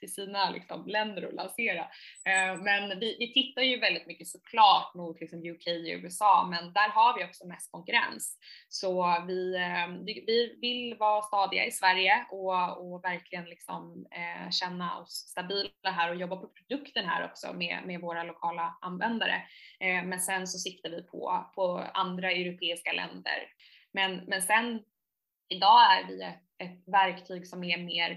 till 0.00 0.14
sina 0.14 0.50
liksom, 0.50 0.86
länder 0.86 1.26
och 1.26 1.34
lansera. 1.34 1.80
Eh, 2.24 2.62
men 2.62 3.00
vi, 3.00 3.16
vi, 3.18 3.32
tittar 3.32 3.62
ju 3.62 3.80
väldigt 3.80 4.06
mycket 4.06 4.28
såklart 4.28 4.94
mot 4.94 5.20
liksom, 5.20 5.38
UK 5.38 5.66
och 5.66 6.02
USA 6.02 6.46
men 6.50 6.72
där 6.72 6.88
har 6.88 7.18
vi 7.18 7.24
också 7.24 7.46
mest 7.46 7.72
konkurrens. 7.72 8.38
Så 8.68 9.24
vi, 9.26 9.54
eh, 9.54 10.04
vi, 10.04 10.24
vi 10.26 10.58
vill 10.60 10.98
vara 10.98 11.22
stadiga 11.22 11.64
i 11.64 11.70
Sverige 11.70 12.26
och, 12.30 12.92
och 12.92 13.04
verkligen 13.04 13.44
liksom, 13.44 14.06
eh, 14.10 14.50
känna 14.50 14.98
oss 14.98 15.10
stabila 15.10 15.70
här 15.82 16.10
och 16.10 16.16
jobba 16.16 16.36
på 16.36 16.48
produkten 16.48 17.04
här 17.04 17.24
också 17.24 17.52
med, 17.64 17.86
med 17.86 18.00
våra 18.00 18.22
lokala 18.22 18.78
användare. 18.80 19.42
Eh, 19.80 20.04
men 20.04 20.20
sen 20.20 20.46
så 20.46 20.58
siktar 20.58 20.90
vi 20.90 21.02
på, 21.02 21.50
på 21.54 21.84
andra 21.94 22.30
europeiska 22.30 22.92
länder. 22.92 23.48
Men, 23.92 24.16
men 24.16 24.42
sen 24.42 24.82
idag 25.48 25.98
är 25.98 26.06
vi 26.08 26.22
ett, 26.22 26.42
ett 26.58 26.88
verktyg 26.88 27.46
som 27.46 27.64
är 27.64 27.78
mer 27.78 28.10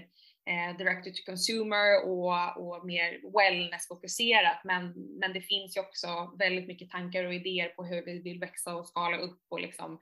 eh, 0.50 0.76
direct 0.76 1.04
to 1.04 1.22
consumer 1.26 2.08
och, 2.08 2.56
och 2.56 2.86
mer 2.86 3.20
wellness-fokuserat. 3.38 4.60
Men, 4.64 4.92
men 5.20 5.32
det 5.32 5.40
finns 5.40 5.76
ju 5.76 5.80
också 5.80 6.34
väldigt 6.38 6.66
mycket 6.66 6.90
tankar 6.90 7.24
och 7.24 7.34
idéer 7.34 7.68
på 7.68 7.84
hur 7.84 8.04
vi 8.04 8.22
vill 8.22 8.40
växa 8.40 8.76
och 8.76 8.86
skala 8.86 9.16
upp 9.16 9.40
och 9.48 9.60
liksom 9.60 9.92
eh, 9.92 9.98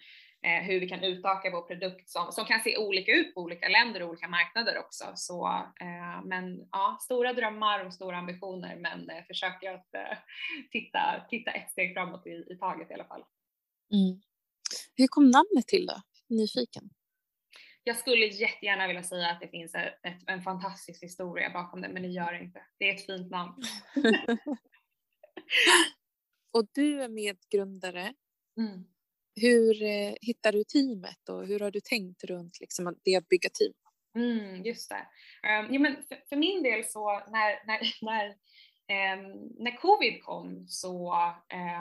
hur 0.48 0.80
vi 0.80 0.88
kan 0.88 1.04
utöka 1.04 1.50
vår 1.50 1.62
produkt 1.62 2.10
som, 2.10 2.32
som 2.32 2.44
kan 2.44 2.60
se 2.60 2.76
olika 2.76 3.12
ut 3.12 3.34
på 3.34 3.40
olika 3.40 3.68
länder 3.68 4.02
och 4.02 4.08
olika 4.08 4.28
marknader 4.28 4.78
också. 4.78 5.12
Så, 5.14 5.46
eh, 5.80 6.24
men 6.24 6.68
ja, 6.72 6.98
stora 7.00 7.32
drömmar 7.32 7.86
och 7.86 7.94
stora 7.94 8.16
ambitioner 8.16 8.76
men 8.76 9.10
eh, 9.10 9.24
försöker 9.24 9.74
att 9.74 9.94
eh, 9.94 10.18
titta, 10.70 11.26
titta 11.30 11.50
ett 11.50 11.70
steg 11.70 11.94
framåt 11.94 12.26
i, 12.26 12.30
i 12.30 12.56
taget 12.60 12.90
i 12.90 12.94
alla 12.94 13.04
fall. 13.04 13.24
Mm. 13.92 14.20
Hur 14.96 15.06
kom 15.06 15.30
namnet 15.30 15.66
till 15.66 15.86
då? 15.86 16.02
Nyfiken. 16.28 16.90
Jag 17.84 17.96
skulle 17.96 18.26
jättegärna 18.26 18.86
vilja 18.86 19.02
säga 19.02 19.30
att 19.30 19.40
det 19.40 19.48
finns 19.48 19.74
ett, 19.74 19.98
ett, 20.02 20.22
en 20.26 20.42
fantastisk 20.42 21.02
historia 21.02 21.50
bakom 21.50 21.80
det, 21.80 21.88
men 21.88 22.02
det 22.02 22.08
gör 22.08 22.32
det 22.32 22.38
inte. 22.38 22.62
Det 22.78 22.90
är 22.90 22.94
ett 22.94 23.06
fint 23.06 23.30
namn. 23.30 23.62
och 26.52 26.66
du 26.74 27.02
är 27.02 27.08
medgrundare. 27.08 28.14
Mm 28.58 28.95
hur 29.40 29.82
eh, 29.82 30.14
hittar 30.20 30.52
du 30.52 30.64
teamet 30.64 31.28
och 31.28 31.46
hur 31.46 31.60
har 31.60 31.70
du 31.70 31.80
tänkt 31.80 32.24
runt 32.24 32.60
liksom, 32.60 32.96
det 33.04 33.16
att 33.16 33.28
bygga 33.28 33.48
team? 33.48 33.72
Mm, 34.16 34.62
just 34.64 34.90
det. 34.90 35.06
Um, 35.48 35.74
ja, 35.74 35.80
men 35.80 35.96
för, 36.08 36.28
för, 36.28 36.36
min 36.36 36.62
del 36.62 36.84
så 36.84 37.12
när, 37.12 37.66
när, 37.66 37.80
när, 38.02 38.26
um, 39.14 39.54
när 39.58 39.76
covid 39.76 40.22
kom 40.22 40.66
så 40.68 41.14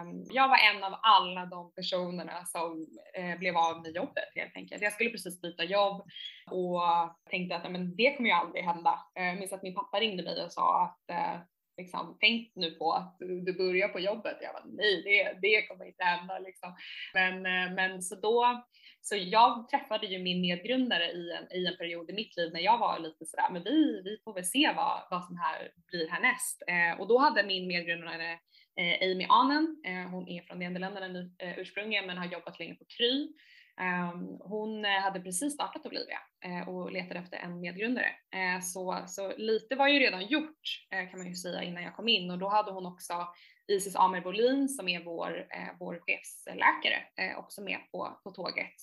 um, 0.02 0.26
jag 0.30 0.48
var 0.48 0.58
en 0.58 0.84
av 0.84 1.00
alla 1.02 1.46
de 1.46 1.72
personerna 1.72 2.46
som 2.46 2.88
uh, 3.20 3.40
blev 3.40 3.58
av 3.58 3.82
med 3.82 3.96
jobbet 3.96 4.30
helt 4.36 4.56
enkelt. 4.56 4.82
Jag 4.82 4.94
skulle 4.94 5.10
precis 5.10 5.42
byta 5.42 5.64
jobb 5.64 6.08
och 6.52 6.82
tänkte 7.30 7.56
att 7.56 7.72
men, 7.72 7.96
det 7.96 8.14
kommer 8.18 8.30
ju 8.30 8.36
aldrig 8.36 8.64
hända. 8.64 9.00
Uh, 9.20 9.26
jag 9.26 9.40
minns 9.40 9.54
att 9.54 9.64
min 9.64 9.76
pappa 9.76 10.00
ringde 10.00 10.24
mig 10.24 10.44
och 10.44 10.52
sa 10.52 10.84
att 10.84 11.16
uh, 11.16 11.42
liksom, 11.78 12.18
tänkt 12.20 12.56
nu 12.56 12.72
på 12.72 12.94
att 12.94 13.16
du, 13.20 13.42
du 13.42 13.54
börjar 13.54 13.88
på 13.88 14.00
jobbet. 14.00 14.38
Jag 14.42 14.54
bara, 14.54 14.66
nej, 14.66 15.02
det, 15.04 15.48
det 15.48 15.68
kommer 15.68 15.86
inte 15.86 16.04
hända 16.04 16.40
liksom. 16.40 16.76
Men, 17.14 17.34
eh, 17.46 17.74
men 17.76 18.02
så 18.02 18.16
då, 18.16 18.64
så 19.02 19.16
jag 19.16 19.70
träffade 19.70 20.08
ju 20.08 20.20
min 20.20 20.42
medgrundare 20.42 21.12
i 21.12 21.32
en, 21.32 21.58
i 21.58 21.66
en 21.66 21.78
period 21.78 22.10
i 22.10 22.14
mitt 22.14 22.38
liv 22.38 22.54
när 22.54 22.60
jag 22.60 22.78
var 22.78 23.00
lite 23.00 23.26
sådär, 23.26 23.50
men 23.52 23.64
vi, 23.64 24.02
vi 24.04 24.18
får 24.24 24.34
väl 24.34 24.46
se 24.46 24.74
vad, 24.76 25.08
vad 25.12 25.26
som 25.26 25.38
här 25.38 25.72
blir 25.88 26.10
härnäst. 26.10 26.64
Eh, 26.68 27.00
och 27.00 27.08
då 27.08 27.18
hade 27.18 27.44
min 27.44 27.68
medgrundare 27.68 28.32
eh, 28.80 29.12
Amy 29.12 29.26
Anen, 29.30 29.82
eh, 29.86 30.12
hon 30.12 30.28
är 30.28 30.42
från 30.42 30.60
Nederländerna 30.60 31.30
eh, 31.40 31.60
ursprungligen 31.60 32.08
men 32.08 32.18
har 32.18 32.26
jobbat 32.26 32.60
länge 32.60 32.76
på 32.76 32.86
Kry 32.86 33.34
Ehm, 33.82 34.38
hon 34.40 34.86
eh, 34.86 35.02
hade 35.02 35.20
precis 35.20 35.54
startat 35.54 35.86
Olivia 35.86 36.20
eh, 36.46 36.70
och 36.70 36.92
letade 36.92 37.20
efter 37.20 37.38
en 37.38 37.60
medgrundare. 37.60 38.12
Eh, 38.32 38.62
så, 38.62 39.04
så 39.08 39.38
lite 39.38 39.76
var 39.76 39.88
ju 39.88 40.00
redan 40.00 40.26
gjort 40.26 40.86
kan 41.12 41.20
man 41.20 41.28
ju 41.28 41.36
säga 41.36 41.64
innan 41.64 41.84
jag 41.84 41.96
kom 41.96 42.08
in 42.08 42.32
och 42.32 42.38
då 42.38 42.48
hade 42.48 42.72
hon 42.72 42.86
också 42.86 43.28
Isis 43.68 43.96
Amer 43.96 44.22
Bolin 44.22 44.70
som 44.70 44.88
är 44.88 45.04
vår, 45.04 45.48
vår 45.80 46.02
chefsläkare 46.06 47.36
också 47.38 47.62
med 47.62 47.80
på, 47.92 48.20
på 48.24 48.32
tåget. 48.32 48.74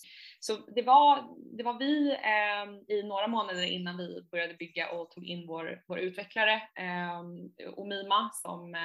Så 0.40 0.56
det 0.56 0.82
var, 0.82 1.36
det 1.56 1.62
var 1.62 1.78
vi 1.78 2.16
ehm, 2.22 2.84
i 2.88 3.02
några 3.02 3.26
månader 3.26 3.62
innan 3.62 3.96
vi 3.96 4.22
började 4.30 4.54
bygga 4.54 4.90
och 4.90 5.10
tog 5.10 5.26
in 5.26 5.46
vår, 5.46 5.82
vår 5.86 5.98
utvecklare 5.98 6.62
ehm, 6.74 7.50
Omima 7.76 8.30
som 8.32 8.76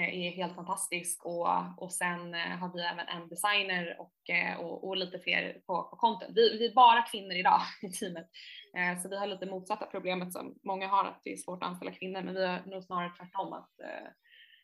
är 0.00 0.30
helt 0.30 0.54
fantastisk 0.54 1.24
och, 1.24 1.48
och 1.76 1.92
sen 1.92 2.34
eh, 2.34 2.40
har 2.40 2.72
vi 2.74 2.80
även 2.82 3.08
en 3.08 3.28
designer 3.28 3.96
och, 4.00 4.30
eh, 4.30 4.60
och, 4.60 4.88
och 4.88 4.96
lite 4.96 5.18
fler 5.18 5.60
på, 5.66 5.82
på 5.82 5.96
content. 5.96 6.36
Vi, 6.36 6.58
vi 6.58 6.66
är 6.66 6.74
bara 6.74 7.02
kvinnor 7.02 7.36
idag 7.36 7.60
i 7.82 7.92
teamet 7.92 8.28
så 9.02 9.08
vi 9.08 9.18
har 9.18 9.26
lite 9.26 9.46
motsatta 9.46 9.86
problemet 9.86 10.32
som 10.32 10.58
många 10.64 10.88
har 10.88 11.04
att 11.04 11.20
det 11.24 11.32
är 11.32 11.36
svårt 11.36 11.62
att 11.62 11.68
anställa 11.68 11.90
kvinnor 11.90 12.22
men 12.22 12.34
vi 12.34 12.46
har 12.46 12.62
nog 12.66 12.84
snarare 12.84 13.12
tvärtom 13.18 13.52
att 13.52 13.70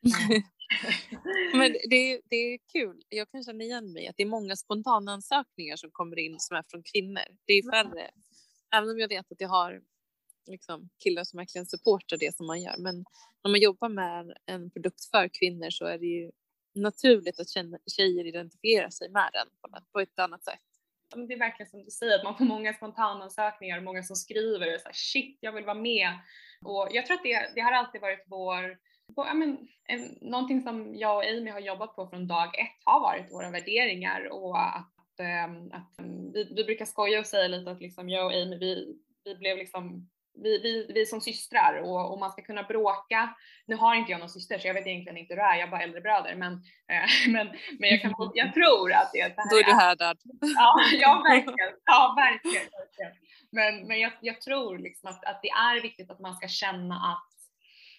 men 1.52 1.72
det 1.90 1.96
är, 1.96 2.20
det 2.30 2.36
är 2.36 2.58
kul. 2.72 3.02
Jag 3.08 3.30
kan 3.30 3.44
känna 3.44 3.64
igen 3.64 3.92
mig 3.92 4.08
att 4.08 4.16
det 4.16 4.22
är 4.22 4.26
många 4.26 4.56
spontana 4.56 5.12
ansökningar 5.12 5.76
som 5.76 5.90
kommer 5.92 6.18
in 6.18 6.36
som 6.38 6.56
är 6.56 6.64
från 6.70 6.82
kvinnor. 6.92 7.22
Det 7.46 7.52
är 7.52 7.70
färre. 7.70 8.10
Även 8.74 8.90
om 8.90 8.98
jag 8.98 9.08
vet 9.08 9.32
att 9.32 9.40
jag 9.40 9.48
har 9.48 9.80
liksom, 10.46 10.88
killar 11.04 11.24
som 11.24 11.36
verkligen 11.36 11.66
supportar 11.66 12.16
det 12.16 12.36
som 12.36 12.46
man 12.46 12.62
gör. 12.62 12.76
Men 12.78 13.04
när 13.44 13.50
man 13.50 13.60
jobbar 13.60 13.88
med 13.88 14.36
en 14.46 14.70
produkt 14.70 15.04
för 15.10 15.28
kvinnor 15.38 15.70
så 15.70 15.84
är 15.84 15.98
det 15.98 16.06
ju 16.06 16.30
naturligt 16.74 17.40
att 17.40 17.48
tjejer 17.96 18.26
identifierar 18.26 18.90
sig 18.90 19.10
med 19.10 19.30
den 19.32 19.48
på 19.92 20.00
ett 20.00 20.18
annat 20.18 20.44
sätt. 20.44 20.60
Det 21.14 21.34
är 21.34 21.38
verkligen 21.38 21.70
som 21.70 21.84
du 21.84 21.90
säger, 21.90 22.18
att 22.18 22.24
man 22.24 22.36
får 22.36 22.44
många 22.44 22.74
spontanansökningar, 22.74 23.80
många 23.80 24.02
som 24.02 24.16
skriver 24.16 24.78
så 24.78 24.84
här, 24.84 24.92
shit, 24.92 25.38
jag 25.40 25.52
vill 25.52 25.64
vara 25.64 25.80
med. 25.80 26.08
Och 26.64 26.88
jag 26.90 27.06
tror 27.06 27.16
att 27.16 27.22
det, 27.22 27.50
det 27.54 27.60
har 27.60 27.72
alltid 27.72 28.00
varit 28.00 28.24
vår, 28.26 28.78
på, 29.14 29.24
men, 29.34 29.68
en, 29.84 30.18
någonting 30.20 30.62
som 30.62 30.94
jag 30.94 31.16
och 31.16 31.24
Amy 31.24 31.50
har 31.50 31.60
jobbat 31.60 31.96
på 31.96 32.06
från 32.06 32.26
dag 32.26 32.58
ett 32.58 32.82
har 32.84 33.00
varit 33.00 33.32
våra 33.32 33.50
värderingar 33.50 34.28
och 34.32 34.58
att, 34.58 35.20
ehm, 35.20 35.72
att 35.72 35.98
ehm, 35.98 36.32
vi, 36.32 36.52
vi, 36.56 36.64
brukar 36.64 36.84
skoja 36.84 37.20
och 37.20 37.26
säga 37.26 37.48
lite 37.48 37.70
att 37.70 37.80
liksom 37.80 38.08
jag 38.08 38.26
och 38.26 38.32
Amy, 38.32 38.56
vi, 38.56 38.98
vi 39.24 39.34
blev 39.34 39.58
liksom 39.58 40.10
vi, 40.42 40.58
vi, 40.58 40.92
vi 40.94 41.06
som 41.06 41.20
systrar 41.20 41.80
och, 41.82 42.12
och 42.12 42.18
man 42.18 42.30
ska 42.30 42.42
kunna 42.42 42.62
bråka. 42.62 43.34
Nu 43.66 43.76
har 43.76 43.94
inte 43.94 44.10
jag 44.12 44.20
någon 44.20 44.28
syster 44.28 44.58
så 44.58 44.66
jag 44.66 44.74
vet 44.74 44.86
egentligen 44.86 45.18
inte 45.18 45.34
hur 45.34 45.40
det 45.40 45.46
är, 45.46 45.54
jag 45.54 45.66
har 45.66 45.70
bara 45.70 45.82
äldre 45.82 46.00
bröder 46.00 46.34
men, 46.34 46.52
äh, 46.52 47.28
men, 47.32 47.46
men 47.78 47.90
jag, 47.90 48.00
kan, 48.00 48.12
jag 48.34 48.54
tror 48.54 48.92
att 48.92 49.10
det, 49.12 49.18
det 49.18 49.34
här 49.36 49.50
Då 49.50 49.56
är 49.56 49.64
du 49.64 49.72
härdad. 49.72 50.18
Ja, 50.40 50.74
ja 50.92 51.22
verkligen. 51.28 51.72
Ja, 51.84 52.14
verkligen, 52.16 52.66
verkligen. 52.78 53.12
Men, 53.50 53.88
men 53.88 54.00
jag, 54.00 54.12
jag 54.20 54.40
tror 54.40 54.78
liksom 54.78 55.10
att, 55.10 55.24
att 55.24 55.42
det 55.42 55.48
är 55.48 55.82
viktigt 55.82 56.10
att 56.10 56.20
man 56.20 56.34
ska 56.34 56.48
känna 56.48 56.94
att 56.94 57.35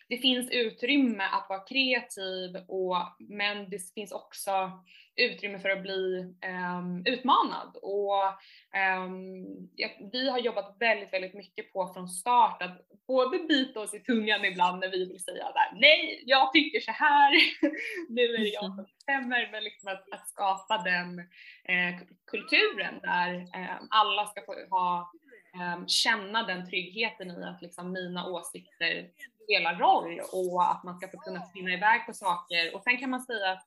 det 0.10 0.17
finns 0.17 0.52
utrymme 0.52 1.24
att 1.24 1.46
vara 1.50 1.60
kreativ 1.60 2.56
och, 2.67 2.98
men 3.20 3.70
det 3.70 3.93
finns 3.93 4.12
också 4.12 4.72
utrymme 5.15 5.60
för 5.60 5.70
att 5.70 5.82
bli 5.82 6.34
um, 6.76 7.04
utmanad. 7.06 7.78
Och 7.82 8.24
ehm, 8.74 9.04
um, 9.04 9.70
ja, 9.76 9.89
vi 10.12 10.30
har 10.30 10.39
jobbat 10.39 10.76
väldigt, 10.80 11.13
väldigt 11.13 11.34
mycket 11.34 11.74
på 11.74 11.93
från 11.93 12.08
start 12.08 12.62
att 12.62 12.82
både 13.08 13.39
bita 13.39 13.80
oss 13.80 13.93
i 13.93 14.00
tungan 14.00 14.46
ibland 14.46 14.80
när 14.80 14.91
vi 14.91 15.06
vill 15.06 15.24
säga 15.24 15.43
där, 15.43 15.80
nej, 15.80 16.24
jag 16.26 16.54
tycker 16.54 16.80
så 16.80 16.91
här, 16.91 17.32
nu 18.10 18.22
är 18.22 18.38
det 18.38 18.48
jag 18.48 18.63
som 18.63 18.76
bestämmer, 18.76 19.50
men 19.52 19.63
liksom 19.63 19.89
att, 19.89 20.06
att 20.12 20.30
skapa 20.30 20.78
den 20.78 21.20
eh, 21.63 22.02
kulturen 22.32 23.00
där 23.02 23.34
eh, 23.34 23.76
alla 23.89 24.26
ska 24.26 24.41
få 24.41 24.54
ha 24.70 25.12
Ehm, 25.62 25.88
känna 25.88 26.43
den 26.43 26.70
tryggheten 26.70 27.32
i 27.32 27.43
att 27.43 27.62
liksom 27.62 27.91
mina 27.91 28.28
åsikter 28.28 29.10
spelar 29.43 29.76
roll 29.76 30.20
och 30.34 30.72
att 30.72 30.84
man 30.84 30.98
ska 30.98 31.08
få 31.08 31.17
kunna 31.17 31.41
spinna 31.41 31.74
iväg 31.74 32.06
på 32.06 32.13
saker 32.13 32.76
och 32.76 32.84
sen 32.84 32.98
kan 32.98 33.10
man 33.10 33.22
säga 33.22 33.52
att 33.52 33.65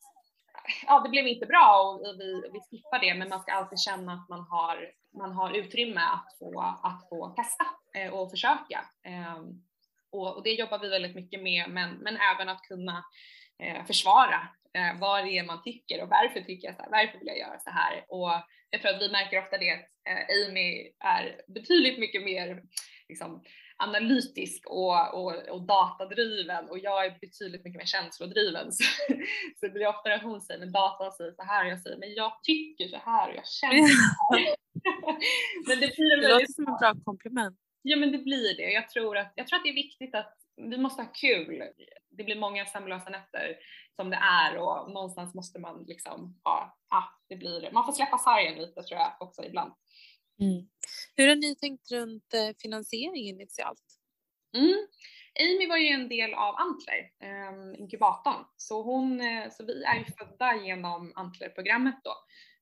ja, 0.87 1.01
det 1.01 1.09
blev 1.09 1.27
inte 1.27 1.47
bra 1.47 1.81
och 1.83 2.21
vi, 2.21 2.43
vi 2.53 2.61
skippar 2.61 2.99
det, 2.99 3.15
men 3.15 3.29
man 3.29 3.41
ska 3.41 3.53
alltid 3.53 3.81
känna 3.81 4.13
att 4.13 4.29
man 4.29 4.41
har, 4.41 4.91
man 5.19 5.33
har 5.33 5.51
utrymme 5.51 6.01
att 6.01 6.39
få, 6.39 6.61
att 6.83 7.09
få 7.09 7.29
testa 7.29 7.65
eh, 7.95 8.13
och 8.13 8.31
försöka. 8.31 8.85
Ehm, 9.05 9.63
och, 10.13 10.37
och, 10.37 10.43
det 10.43 10.51
jobbar 10.51 10.79
vi 10.79 10.89
väldigt 10.89 11.15
mycket 11.15 11.43
med, 11.43 11.71
men, 11.71 11.91
men 11.91 12.17
även 12.17 12.49
att 12.49 12.63
kunna 12.63 13.05
eh, 13.59 13.85
försvara 13.85 14.49
eh, 14.75 15.01
vad 15.01 15.25
det 15.25 15.39
är 15.39 15.45
man 15.45 15.63
tycker 15.63 16.03
och 16.03 16.09
varför 16.09 16.41
tycker 16.41 16.69
jag 16.69 16.77
så 16.77 16.83
här, 16.83 16.91
varför 16.91 17.19
vill 17.19 17.29
jag 17.29 17.39
göra 17.39 17.59
så 17.59 17.71
här? 17.71 18.05
Och 18.09 18.31
jag 18.71 18.83
tror 18.83 18.95
att 18.95 19.03
vi 19.03 19.11
märker 19.11 19.39
ofta 19.39 19.59
det, 19.59 19.87
Amy 20.11 20.93
är 20.99 21.41
betydligt 21.49 21.99
mycket 21.99 22.23
mer 22.23 22.63
liksom, 23.09 23.43
analytisk 23.77 24.67
och, 24.67 25.15
och, 25.15 25.49
och, 25.49 25.63
datadriven 25.63 26.69
och 26.69 26.79
jag 26.79 27.07
är 27.07 27.19
betydligt 27.21 27.65
mycket 27.65 27.79
mer 27.79 27.87
känslodriven. 27.87 28.73
Så, 28.73 28.85
så 29.57 29.67
det 29.67 29.71
blir 29.71 29.87
ofta 29.87 30.15
att 30.15 30.23
hon 30.23 30.41
säger 30.41 30.61
men 30.61 30.73
datan 30.73 31.13
säger 31.13 31.33
så 31.33 31.43
här 31.43 31.65
och 31.65 31.71
jag 31.71 31.81
säger 31.81 31.99
men 31.99 32.15
jag 32.15 32.33
tycker 32.43 32.89
så 32.89 32.97
här 32.97 33.29
och 33.29 33.37
jag 33.37 33.47
känner 33.47 33.87
så 33.89 34.35
här. 34.35 34.57
men 35.67 35.81
det, 35.81 35.97
blir 35.97 36.23
det 36.23 36.29
låter 36.29 36.53
som 36.53 36.67
en 36.67 36.77
bra 36.79 36.95
komplement. 37.05 37.57
Ja 37.83 37.97
men 37.97 38.13
det 38.13 38.19
blir 38.19 38.57
det. 38.57 38.73
Jag 38.73 38.89
tror 38.89 39.17
att, 39.17 39.33
jag 39.35 39.47
tror 39.47 39.57
att 39.57 39.65
det 39.65 39.71
är 39.71 39.75
viktigt 39.75 40.15
att 40.15 40.35
vi 40.57 40.79
måste 40.79 41.03
ha 41.03 41.13
kul. 41.13 41.63
Det 42.11 42.25
blir 42.25 42.37
många 42.37 42.67
sömnlösa 42.67 43.11
nätter 43.11 43.57
som 43.97 44.11
det 44.11 44.17
är 44.17 44.57
och 44.57 44.91
någonstans 44.91 45.35
måste 45.35 45.59
man 45.59 45.85
liksom, 45.89 46.41
ja, 46.45 46.79
ja 46.91 47.05
det 47.29 47.37
blir, 47.37 47.71
man 47.73 47.85
får 47.85 47.93
släppa 47.93 48.19
sargen 48.19 48.59
lite 48.59 48.83
tror 48.83 49.01
jag 49.01 49.13
också 49.21 49.45
ibland. 49.45 49.73
Mm. 50.41 50.69
Hur 51.17 51.29
har 51.29 51.37
ni 51.37 51.55
tänkt 51.55 51.91
runt 51.93 52.35
eh, 52.35 52.57
finansiering 52.63 53.29
initialt? 53.29 53.83
Mm. 54.57 54.87
Amy 55.41 55.69
var 55.69 55.77
ju 55.77 55.89
en 55.89 56.09
del 56.09 56.35
av 56.35 56.55
Antler, 56.57 57.11
eh, 57.23 57.81
inkubatorn, 57.81 58.45
så, 58.57 58.83
hon, 58.83 59.21
eh, 59.21 59.51
så 59.51 59.65
vi 59.65 59.83
är 59.85 59.99
ju 59.99 60.05
födda 60.05 60.55
genom 60.65 61.13
Antler-programmet 61.15 62.01
då, 62.05 62.15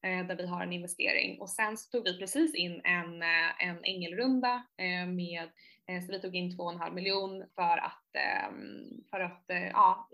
eh, 0.09 0.27
där 0.27 0.37
vi 0.37 0.47
har 0.47 0.63
en 0.63 0.73
investering 0.73 1.41
och 1.41 1.51
sen 1.51 1.77
så 1.77 1.91
tog 1.91 2.05
vi 2.05 2.19
precis 2.19 2.55
in 2.55 2.81
en, 2.85 3.23
eh, 3.23 3.69
en 3.69 3.85
ängelrunda 3.85 4.63
eh, 4.79 5.07
med 5.07 5.43
eh, 5.87 6.03
så 6.07 6.13
vi 6.13 6.21
tog 6.21 6.37
in 6.37 6.51
2,5 6.51 6.95
miljon 6.95 7.45
för 7.55 7.79
att, 7.79 8.17
ehm, 8.17 9.05
för 9.11 9.21
att 9.21 9.45
ja, 9.73 10.09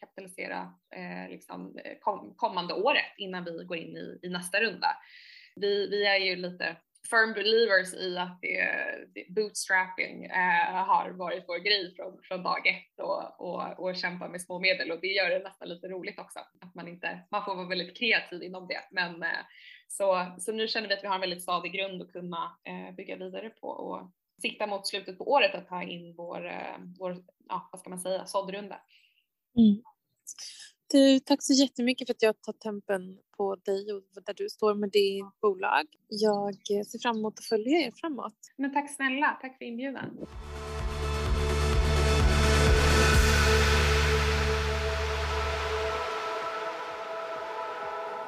kapitalisera 0.00 0.72
liksom 1.28 1.78
kommande 2.36 2.74
året 2.74 3.14
innan 3.18 3.44
vi 3.44 3.64
går 3.64 3.76
in 3.76 3.96
i, 3.96 4.18
i 4.22 4.28
nästa 4.28 4.60
runda. 4.60 4.96
Vi, 5.56 5.88
vi 5.90 6.06
är 6.06 6.18
ju 6.18 6.36
lite 6.36 6.76
firm 7.10 7.32
believers 7.32 7.94
i 7.94 8.18
att 8.18 8.38
det, 8.40 8.68
det 9.14 9.26
bootstrapping 9.28 10.24
eh, 10.24 10.84
har 10.84 11.10
varit 11.10 11.44
vår 11.48 11.58
grej 11.58 11.94
från, 11.96 12.18
från 12.22 12.42
dag 12.42 12.66
ett 12.66 13.00
och, 13.00 13.40
och, 13.40 13.80
och 13.80 13.96
kämpa 13.96 14.28
med 14.28 14.40
små 14.40 14.58
medel 14.58 14.90
och 14.90 15.00
det 15.00 15.06
gör 15.06 15.30
det 15.30 15.38
nästan 15.38 15.68
lite 15.68 15.88
roligt 15.88 16.18
också 16.18 16.38
att 16.38 16.74
man 16.74 16.88
inte, 16.88 17.20
man 17.30 17.44
får 17.44 17.54
vara 17.54 17.68
väldigt 17.68 17.98
kreativ 17.98 18.42
inom 18.42 18.68
det. 18.68 18.80
Men 18.90 19.22
eh, 19.22 19.44
så, 19.88 20.34
så 20.38 20.52
nu 20.52 20.68
känner 20.68 20.88
vi 20.88 20.94
att 20.94 21.02
vi 21.02 21.08
har 21.08 21.14
en 21.14 21.20
väldigt 21.20 21.42
stadig 21.42 21.72
grund 21.72 22.02
att 22.02 22.12
kunna 22.12 22.58
eh, 22.64 22.94
bygga 22.94 23.16
vidare 23.16 23.50
på 23.50 23.68
och 23.68 24.10
sikta 24.42 24.66
mot 24.66 24.86
slutet 24.86 25.18
på 25.18 25.30
året 25.32 25.54
att 25.54 25.68
ta 25.68 25.82
in 25.82 26.14
vår, 26.16 26.46
eh, 26.46 26.76
vår 26.98 27.16
ja, 27.48 27.68
vad 27.72 27.80
ska 27.80 27.90
man 27.90 28.00
säga, 28.00 28.26
såddrunda. 28.26 28.80
Mm. 29.58 29.82
Du, 30.94 31.20
tack 31.20 31.42
så 31.42 31.52
jättemycket 31.52 32.08
för 32.08 32.14
att 32.14 32.22
jag 32.22 32.42
tar 32.42 32.52
tempen 32.52 33.18
på 33.36 33.54
dig 33.54 33.92
och 33.92 34.22
där 34.26 34.34
du 34.34 34.48
står 34.48 34.74
med 34.74 34.90
ditt 34.90 35.40
bolag. 35.42 35.86
Jag 36.08 36.54
ser 36.86 36.98
fram 36.98 37.16
emot 37.16 37.38
att 37.38 37.44
följa 37.44 37.78
er 37.78 37.92
framåt. 38.00 38.34
Men 38.56 38.72
tack 38.72 38.96
snälla, 38.96 39.38
tack 39.40 39.58
för 39.58 39.64
inbjudan. 39.64 40.26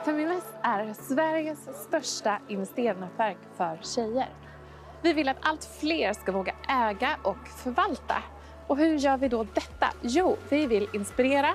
Feminvest 0.05 0.55
är 0.63 0.95
Sveriges 0.95 1.59
största 1.87 2.41
investeringsnätverk 2.49 3.39
för 3.57 3.81
tjejer. 3.83 4.29
Vi 5.03 5.13
vill 5.13 5.29
att 5.29 5.39
allt 5.41 5.65
fler 5.81 6.13
ska 6.13 6.33
våga 6.33 6.55
äga 6.69 7.19
och 7.25 7.49
förvalta. 7.49 8.23
Och 8.67 8.77
hur 8.77 8.99
gör 8.99 9.19
vi 9.19 9.29
då 9.29 9.45
detta? 9.45 9.87
Jo, 10.03 10.37
vi 10.49 10.67
vill 10.67 10.89
inspirera, 10.95 11.55